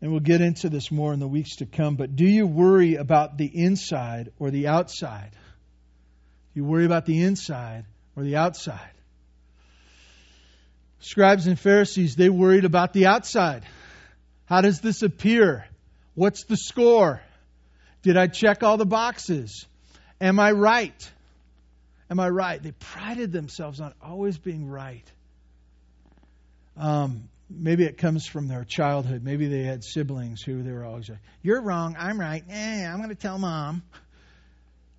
and 0.00 0.10
we'll 0.10 0.20
get 0.20 0.40
into 0.40 0.68
this 0.68 0.90
more 0.90 1.12
in 1.12 1.20
the 1.20 1.28
weeks 1.28 1.56
to 1.56 1.66
come, 1.66 1.96
but 1.96 2.16
do 2.16 2.26
you 2.26 2.46
worry 2.46 2.96
about 2.96 3.38
the 3.38 3.50
inside 3.52 4.30
or 4.38 4.50
the 4.50 4.68
outside? 4.68 5.30
Do 5.32 6.60
you 6.60 6.64
worry 6.64 6.84
about 6.84 7.06
the 7.06 7.22
inside 7.22 7.86
or 8.14 8.22
the 8.22 8.36
outside? 8.36 8.92
Scribes 11.06 11.46
and 11.46 11.56
Pharisees, 11.56 12.16
they 12.16 12.28
worried 12.28 12.64
about 12.64 12.92
the 12.92 13.06
outside. 13.06 13.64
How 14.46 14.60
does 14.60 14.80
this 14.80 15.02
appear? 15.02 15.64
What's 16.14 16.42
the 16.44 16.56
score? 16.56 17.20
Did 18.02 18.16
I 18.16 18.26
check 18.26 18.64
all 18.64 18.76
the 18.76 18.86
boxes? 18.86 19.66
Am 20.20 20.40
I 20.40 20.50
right? 20.50 21.10
Am 22.10 22.18
I 22.18 22.28
right? 22.28 22.60
They 22.60 22.72
prided 22.72 23.30
themselves 23.30 23.80
on 23.80 23.94
always 24.02 24.36
being 24.36 24.68
right. 24.68 25.04
Um, 26.76 27.28
maybe 27.48 27.84
it 27.84 27.98
comes 27.98 28.26
from 28.26 28.48
their 28.48 28.64
childhood. 28.64 29.22
Maybe 29.22 29.46
they 29.46 29.62
had 29.62 29.84
siblings 29.84 30.42
who 30.42 30.64
they 30.64 30.72
were 30.72 30.84
always 30.84 31.08
like, 31.08 31.20
"You're 31.40 31.60
wrong, 31.60 31.94
I'm 31.96 32.18
right." 32.18 32.42
Eh, 32.50 32.84
I'm 32.84 32.96
going 32.96 33.10
to 33.10 33.14
tell 33.14 33.38
mom. 33.38 33.84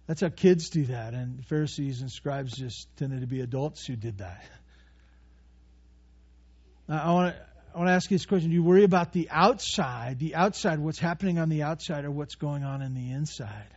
That's 0.08 0.22
how 0.22 0.30
kids 0.30 0.70
do 0.70 0.86
that, 0.86 1.14
and 1.14 1.46
Pharisees 1.48 2.00
and 2.00 2.10
scribes 2.10 2.56
just 2.56 2.88
tended 2.96 3.22
to 3.22 3.28
be 3.28 3.42
adults 3.42 3.86
who 3.86 3.98
did 3.98 4.20
that. 4.20 4.42
I 6.90 7.12
want 7.12 7.36
to. 7.36 7.48
I 7.74 7.80
want 7.80 7.90
to 7.90 7.94
ask 7.94 8.10
you 8.10 8.18
this 8.18 8.26
question. 8.26 8.50
Do 8.50 8.56
you 8.56 8.64
worry 8.64 8.86
about 8.86 9.14
the 9.14 9.30
outside, 9.30 10.18
the 10.18 10.34
outside, 10.34 10.80
what's 10.80 10.98
happening 10.98 11.38
on 11.38 11.48
the 11.48 11.62
outside, 11.62 12.06
or 12.06 12.12
what's 12.12 12.34
going 12.34 12.64
on 12.64 12.82
in 12.82 12.96
the 12.96 13.12
inside? 13.12 13.68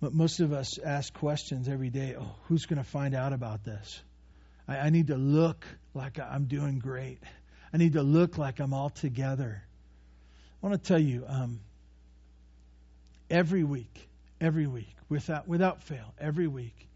But 0.00 0.14
most 0.14 0.38
of 0.38 0.52
us 0.52 0.78
ask 0.78 1.12
questions 1.12 1.68
every 1.68 1.90
day. 1.90 2.14
Oh, 2.16 2.36
who's 2.44 2.66
going 2.66 2.78
to 2.78 2.88
find 2.88 3.12
out 3.16 3.32
about 3.32 3.64
this? 3.64 4.00
I, 4.68 4.76
I 4.76 4.90
need 4.90 5.08
to 5.08 5.16
look 5.16 5.66
like 5.94 6.20
I'm 6.20 6.44
doing 6.44 6.78
great. 6.78 7.18
I 7.72 7.76
need 7.76 7.94
to 7.94 8.02
look 8.02 8.38
like 8.38 8.60
I'm 8.60 8.72
all 8.72 8.90
together. 8.90 9.60
I 10.62 10.66
want 10.66 10.80
to 10.80 10.88
tell 10.88 11.00
you, 11.00 11.24
um, 11.26 11.58
every 13.28 13.64
week, 13.64 14.08
every 14.40 14.68
week, 14.68 14.94
without 15.08 15.48
without 15.48 15.82
fail, 15.82 16.14
every 16.20 16.46
week, 16.46 16.88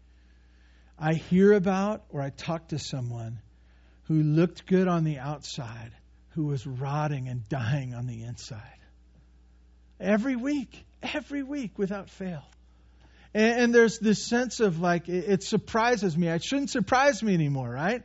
I 0.97 1.15
hear 1.15 1.51
about 1.51 2.05
or 2.11 2.21
I 2.21 2.29
talk 2.29 2.69
to 2.69 2.79
someone 2.79 3.39
who 4.07 4.21
looked 4.21 4.65
good 4.65 4.87
on 4.87 5.03
the 5.03 5.19
outside, 5.19 5.91
who 6.31 6.45
was 6.45 6.65
rotting 6.65 7.27
and 7.27 7.47
dying 7.47 7.93
on 7.93 8.07
the 8.07 8.23
inside. 8.23 8.61
Every 9.99 10.35
week, 10.35 10.85
every 11.01 11.43
week, 11.43 11.77
without 11.77 12.09
fail. 12.09 12.43
And, 13.33 13.61
and 13.61 13.75
there's 13.75 13.99
this 13.99 14.23
sense 14.23 14.59
of 14.59 14.79
like, 14.79 15.09
it, 15.09 15.25
it 15.29 15.43
surprises 15.43 16.17
me. 16.17 16.27
It 16.27 16.43
shouldn't 16.43 16.69
surprise 16.69 17.23
me 17.23 17.33
anymore, 17.33 17.69
right? 17.69 18.03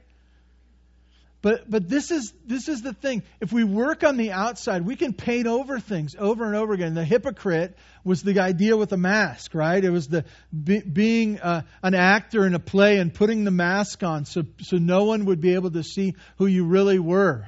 But 1.40 1.70
but 1.70 1.88
this 1.88 2.11
is 2.11 2.33
this 2.46 2.68
is 2.68 2.83
the 2.83 2.92
thing. 2.92 3.22
If 3.40 3.53
we 3.53 3.62
work 3.62 4.03
on 4.03 4.16
the 4.16 4.33
outside, 4.33 4.85
we 4.85 4.96
can 4.96 5.12
paint 5.12 5.46
over 5.46 5.79
things 5.79 6.16
over 6.18 6.44
and 6.44 6.57
over 6.57 6.72
again. 6.72 6.94
The 6.94 7.05
hypocrite 7.05 7.77
was 8.03 8.22
the 8.22 8.40
idea 8.40 8.77
with 8.77 8.88
the 8.88 8.96
mask, 8.96 9.55
right? 9.55 9.83
It 9.83 9.90
was 9.90 10.09
the 10.09 10.24
be, 10.53 10.81
being 10.81 11.38
uh, 11.38 11.62
an 11.81 11.94
actor 11.94 12.44
in 12.44 12.55
a 12.55 12.59
play 12.59 12.98
and 12.98 13.14
putting 13.14 13.44
the 13.44 13.53
mask 13.53 14.03
on 14.03 14.24
so 14.24 14.42
so 14.62 14.79
no 14.79 15.05
one 15.05 15.27
would 15.27 15.40
be 15.40 15.55
able 15.55 15.70
to 15.70 15.85
see 15.85 16.14
who 16.38 16.46
you 16.46 16.64
really 16.64 16.98
were. 16.98 17.46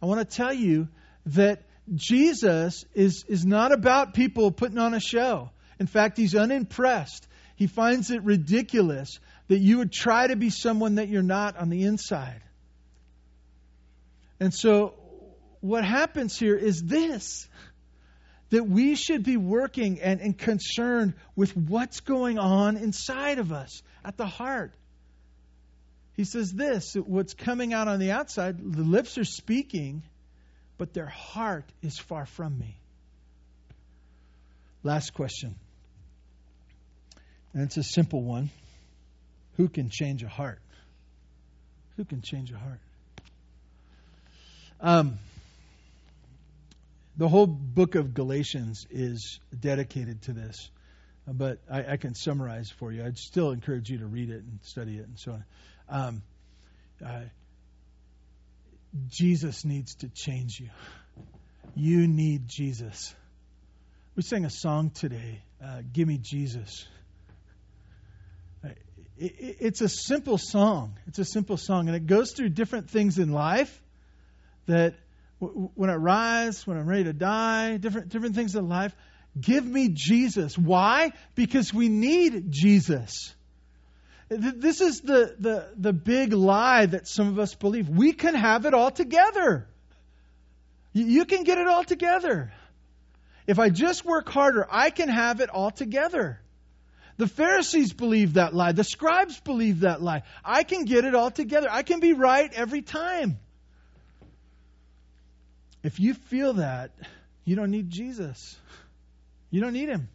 I 0.00 0.06
want 0.06 0.20
to 0.20 0.36
tell 0.36 0.54
you 0.54 0.88
that 1.26 1.64
Jesus 1.94 2.86
is 2.94 3.26
is 3.28 3.44
not 3.44 3.72
about 3.72 4.14
people 4.14 4.50
putting 4.52 4.78
on 4.78 4.94
a 4.94 5.00
show. 5.00 5.50
In 5.78 5.86
fact, 5.86 6.16
he's 6.16 6.34
unimpressed. 6.34 7.28
He 7.56 7.66
finds 7.66 8.10
it 8.10 8.22
ridiculous 8.22 9.18
that 9.48 9.58
you 9.58 9.78
would 9.78 9.92
try 9.92 10.26
to 10.26 10.36
be 10.36 10.48
someone 10.48 10.94
that 10.94 11.08
you're 11.08 11.22
not 11.22 11.58
on 11.58 11.68
the 11.68 11.84
inside. 11.84 12.40
And 14.38 14.52
so, 14.52 14.94
what 15.60 15.84
happens 15.84 16.38
here 16.38 16.56
is 16.56 16.82
this 16.82 17.48
that 18.50 18.64
we 18.64 18.94
should 18.94 19.24
be 19.24 19.36
working 19.36 20.00
and, 20.00 20.20
and 20.20 20.38
concerned 20.38 21.14
with 21.34 21.56
what's 21.56 22.00
going 22.00 22.38
on 22.38 22.76
inside 22.76 23.38
of 23.38 23.52
us 23.52 23.82
at 24.04 24.16
the 24.16 24.26
heart. 24.26 24.72
He 26.14 26.24
says 26.24 26.52
this 26.52 26.94
what's 26.94 27.34
coming 27.34 27.74
out 27.74 27.88
on 27.88 27.98
the 27.98 28.12
outside, 28.12 28.58
the 28.58 28.82
lips 28.82 29.18
are 29.18 29.24
speaking, 29.24 30.02
but 30.78 30.94
their 30.94 31.06
heart 31.06 31.64
is 31.82 31.98
far 31.98 32.24
from 32.24 32.58
me. 32.58 32.78
Last 34.82 35.12
question. 35.12 35.56
And 37.52 37.64
it's 37.64 37.76
a 37.76 37.82
simple 37.82 38.22
one. 38.22 38.50
Who 39.56 39.68
can 39.68 39.88
change 39.90 40.22
a 40.22 40.28
heart? 40.28 40.60
Who 41.96 42.04
can 42.04 42.20
change 42.20 42.52
a 42.52 42.58
heart? 42.58 42.80
Um, 44.80 45.18
the 47.16 47.28
whole 47.28 47.46
book 47.46 47.94
of 47.94 48.12
Galatians 48.12 48.86
is 48.90 49.40
dedicated 49.58 50.22
to 50.22 50.32
this, 50.32 50.70
but 51.26 51.58
I, 51.70 51.92
I, 51.92 51.96
can 51.96 52.14
summarize 52.14 52.70
for 52.78 52.92
you. 52.92 53.02
I'd 53.04 53.16
still 53.16 53.52
encourage 53.52 53.88
you 53.88 53.98
to 53.98 54.06
read 54.06 54.30
it 54.30 54.42
and 54.42 54.58
study 54.62 54.98
it 54.98 55.06
and 55.06 55.18
so 55.18 55.32
on. 55.32 55.44
Um, 55.88 56.22
uh, 57.04 57.20
Jesus 59.08 59.64
needs 59.64 59.94
to 59.96 60.08
change 60.08 60.60
you. 60.60 60.68
You 61.74 62.06
need 62.06 62.48
Jesus. 62.48 63.14
We 64.14 64.22
sang 64.22 64.44
a 64.44 64.50
song 64.50 64.90
today, 64.90 65.42
uh, 65.64 65.82
Give 65.92 66.06
Me 66.06 66.18
Jesus 66.20 66.86
it's 69.18 69.80
a 69.80 69.88
simple 69.88 70.38
song. 70.38 70.98
It's 71.06 71.18
a 71.18 71.24
simple 71.24 71.56
song, 71.56 71.88
and 71.88 71.96
it 71.96 72.06
goes 72.06 72.32
through 72.32 72.50
different 72.50 72.90
things 72.90 73.18
in 73.18 73.32
life. 73.32 73.82
That 74.66 74.94
when 75.38 75.90
I 75.90 75.94
rise, 75.94 76.66
when 76.66 76.76
I'm 76.76 76.86
ready 76.86 77.04
to 77.04 77.12
die, 77.12 77.76
different 77.76 78.08
different 78.08 78.34
things 78.34 78.54
in 78.54 78.68
life. 78.68 78.94
Give 79.38 79.64
me 79.64 79.90
Jesus. 79.92 80.56
Why? 80.56 81.12
Because 81.34 81.72
we 81.72 81.88
need 81.88 82.50
Jesus. 82.50 83.34
This 84.28 84.80
is 84.80 85.02
the, 85.02 85.36
the, 85.38 85.68
the 85.76 85.92
big 85.92 86.32
lie 86.32 86.86
that 86.86 87.06
some 87.06 87.28
of 87.28 87.38
us 87.38 87.54
believe. 87.54 87.88
We 87.88 88.12
can 88.12 88.34
have 88.34 88.66
it 88.66 88.74
all 88.74 88.90
together. 88.90 89.68
You 90.92 91.26
can 91.26 91.44
get 91.44 91.58
it 91.58 91.68
all 91.68 91.84
together. 91.84 92.52
If 93.46 93.58
I 93.58 93.68
just 93.68 94.04
work 94.04 94.28
harder, 94.28 94.66
I 94.68 94.90
can 94.90 95.08
have 95.08 95.40
it 95.40 95.50
all 95.50 95.70
together. 95.70 96.40
The 97.18 97.28
Pharisees 97.28 97.92
believed 97.92 98.34
that 98.34 98.54
lie. 98.54 98.72
The 98.72 98.84
scribes 98.84 99.38
believed 99.40 99.82
that 99.82 100.02
lie. 100.02 100.22
I 100.44 100.64
can 100.64 100.84
get 100.84 101.04
it 101.04 101.14
all 101.14 101.30
together. 101.30 101.68
I 101.70 101.82
can 101.82 102.00
be 102.00 102.12
right 102.12 102.52
every 102.52 102.82
time. 102.82 103.38
If 105.86 106.00
you 106.00 106.14
feel 106.14 106.54
that, 106.54 106.90
you 107.44 107.54
don't 107.54 107.70
need 107.70 107.90
Jesus. 107.90 108.58
You 109.50 109.60
don't 109.60 109.72
need 109.72 109.88
him 109.88 110.08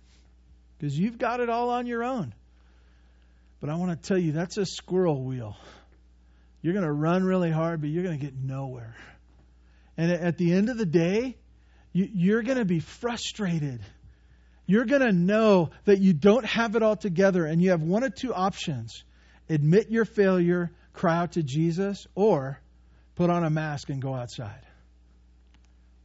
because 0.77 0.99
you've 0.99 1.17
got 1.17 1.39
it 1.39 1.49
all 1.49 1.69
on 1.69 1.87
your 1.87 2.03
own. 2.03 2.33
But 3.61 3.69
I 3.69 3.75
want 3.75 3.91
to 3.91 4.07
tell 4.07 4.17
you, 4.17 4.33
that's 4.33 4.57
a 4.57 4.65
squirrel 4.65 5.23
wheel. 5.23 5.55
You're 6.61 6.73
going 6.73 6.85
to 6.85 6.91
run 6.91 7.23
really 7.23 7.51
hard, 7.51 7.79
but 7.79 7.89
you're 7.89 8.03
going 8.03 8.19
to 8.19 8.25
get 8.25 8.35
nowhere. 8.35 8.97
And 9.95 10.11
at 10.11 10.37
the 10.37 10.51
end 10.51 10.67
of 10.67 10.77
the 10.77 10.85
day, 10.85 11.37
you're 11.93 12.43
going 12.43 12.57
to 12.57 12.65
be 12.65 12.81
frustrated. 12.81 13.79
You're 14.65 14.83
going 14.83 15.03
to 15.03 15.13
know 15.13 15.69
that 15.85 16.01
you 16.01 16.11
don't 16.11 16.45
have 16.45 16.75
it 16.75 16.83
all 16.83 16.97
together, 16.97 17.45
and 17.45 17.61
you 17.61 17.69
have 17.69 17.81
one 17.81 18.03
of 18.03 18.13
two 18.13 18.33
options 18.33 19.05
admit 19.49 19.89
your 19.89 20.03
failure, 20.03 20.69
cry 20.91 21.15
out 21.15 21.31
to 21.33 21.43
Jesus, 21.43 22.07
or 22.13 22.59
put 23.15 23.29
on 23.29 23.45
a 23.45 23.49
mask 23.49 23.89
and 23.89 24.01
go 24.01 24.13
outside. 24.13 24.65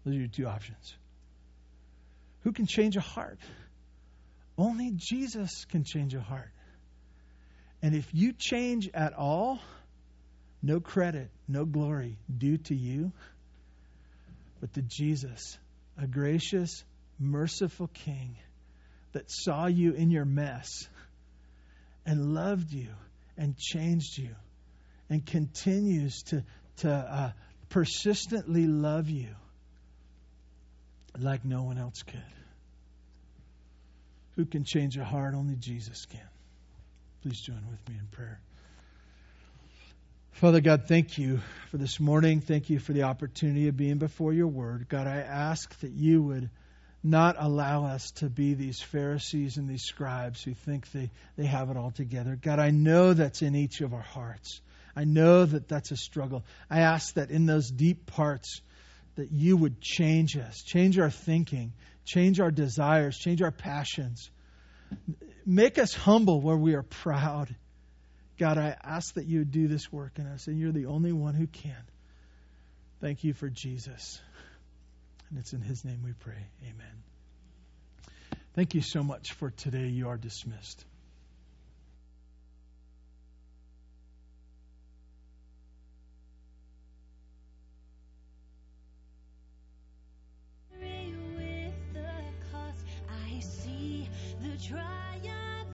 Those 0.07 0.15
are 0.15 0.19
your 0.19 0.29
two 0.29 0.47
options. 0.47 0.95
Who 2.45 2.53
can 2.53 2.67
change 2.67 2.97
a 2.97 3.01
heart? 3.01 3.41
Only 4.57 4.93
Jesus 4.95 5.65
can 5.65 5.83
change 5.83 6.15
a 6.15 6.21
heart. 6.21 6.53
And 7.83 7.93
if 7.93 8.09
you 8.13 8.33
change 8.33 8.89
at 8.95 9.15
all, 9.15 9.59
no 10.63 10.79
credit, 10.79 11.29
no 11.49 11.65
glory 11.65 12.19
due 12.39 12.57
to 12.59 12.75
you, 12.75 13.11
but 14.61 14.73
to 14.75 14.83
Jesus, 14.83 15.59
a 16.01 16.07
gracious, 16.07 16.85
merciful 17.19 17.89
King 17.89 18.37
that 19.11 19.29
saw 19.29 19.67
you 19.67 19.93
in 19.93 20.13
your 20.13 20.25
mess 20.25 20.89
and 22.07 22.33
loved 22.33 22.73
you 22.73 22.91
and 23.37 23.57
changed 23.59 24.19
you 24.19 24.37
and 25.11 25.27
continues 25.27 26.23
to, 26.29 26.45
to 26.77 26.93
uh, 26.93 27.33
persistently 27.71 28.69
love 28.69 29.11
you 29.11 29.35
like 31.23 31.45
no 31.45 31.63
one 31.63 31.79
else 31.79 32.03
could. 32.03 32.21
Who 34.37 34.45
can 34.45 34.65
change 34.65 34.97
a 34.97 35.05
heart? 35.05 35.35
Only 35.35 35.57
Jesus 35.57 36.07
can. 36.07 36.21
Please 37.23 37.41
join 37.41 37.63
with 37.71 37.89
me 37.89 37.97
in 37.99 38.07
prayer. 38.09 38.41
Father 40.33 40.61
God, 40.61 40.85
thank 40.87 41.17
you 41.17 41.41
for 41.71 41.79
this 41.79 41.99
morning. 41.99 42.43
Thank 42.43 42.69
you 42.69 42.79
for 42.79 42.93
the 42.93 43.05
opportunity 43.05 43.69
of 43.69 43.77
being 43.77 43.97
before 43.97 44.35
your 44.35 44.49
word. 44.49 44.87
God, 44.89 45.07
I 45.07 45.17
ask 45.17 45.79
that 45.81 45.93
you 45.93 46.23
would 46.23 46.51
not 47.03 47.37
allow 47.39 47.87
us 47.87 48.11
to 48.17 48.29
be 48.29 48.53
these 48.53 48.81
Pharisees 48.81 49.57
and 49.57 49.69
these 49.69 49.85
scribes 49.85 50.43
who 50.43 50.53
think 50.53 50.91
they, 50.91 51.11
they 51.37 51.47
have 51.47 51.71
it 51.71 51.79
all 51.79 51.91
together. 51.91 52.39
God, 52.41 52.59
I 52.59 52.71
know 52.71 53.15
that's 53.15 53.41
in 53.41 53.55
each 53.55 53.81
of 53.81 53.95
our 53.95 54.03
hearts. 54.03 54.61
I 54.95 55.05
know 55.05 55.47
that 55.47 55.69
that's 55.69 55.91
a 55.91 55.97
struggle. 55.97 56.45
I 56.69 56.81
ask 56.81 57.15
that 57.15 57.31
in 57.31 57.47
those 57.47 57.71
deep 57.71 58.07
parts 58.07 58.61
that 59.17 59.33
you 59.33 59.57
would 59.57 59.81
change 59.81 60.37
us, 60.37 60.63
change 60.63 60.99
our 60.99 61.11
thinking, 61.11 61.73
change 62.05 62.41
our 62.41 62.51
desires, 62.51 63.19
change 63.19 63.43
our 63.43 63.51
passions. 63.51 64.31
Make 65.45 65.79
us 65.79 65.93
humble 65.95 66.41
where 66.41 66.57
we 66.57 66.75
are 66.75 66.83
proud 66.83 67.55
God, 68.39 68.59
I 68.59 68.77
ask 68.83 69.15
that 69.15 69.27
you 69.27 69.41
would 69.41 69.51
do 69.51 69.67
this 69.67 69.91
work 69.91 70.19
in 70.19 70.27
us, 70.27 70.47
and 70.47 70.59
you're 70.59 70.73
the 70.73 70.87
only 70.87 71.13
one 71.13 71.35
who 71.35 71.47
can. 71.47 71.83
Thank 73.01 73.25
you 73.25 73.33
for 73.33 73.49
Jesus. 73.49 74.21
And 75.31 75.39
it's 75.39 75.53
in 75.53 75.63
his 75.63 75.85
name 75.85 76.03
we 76.05 76.13
pray. 76.13 76.47
Amen. 76.63 77.03
Thank 78.55 78.75
you 78.75 78.83
so 78.83 79.03
much 79.03 79.33
for 79.33 79.51
today. 79.51 79.89
You 79.89 80.09
are 80.09 80.17
dismissed. 80.17 80.85
try. 94.69 95.06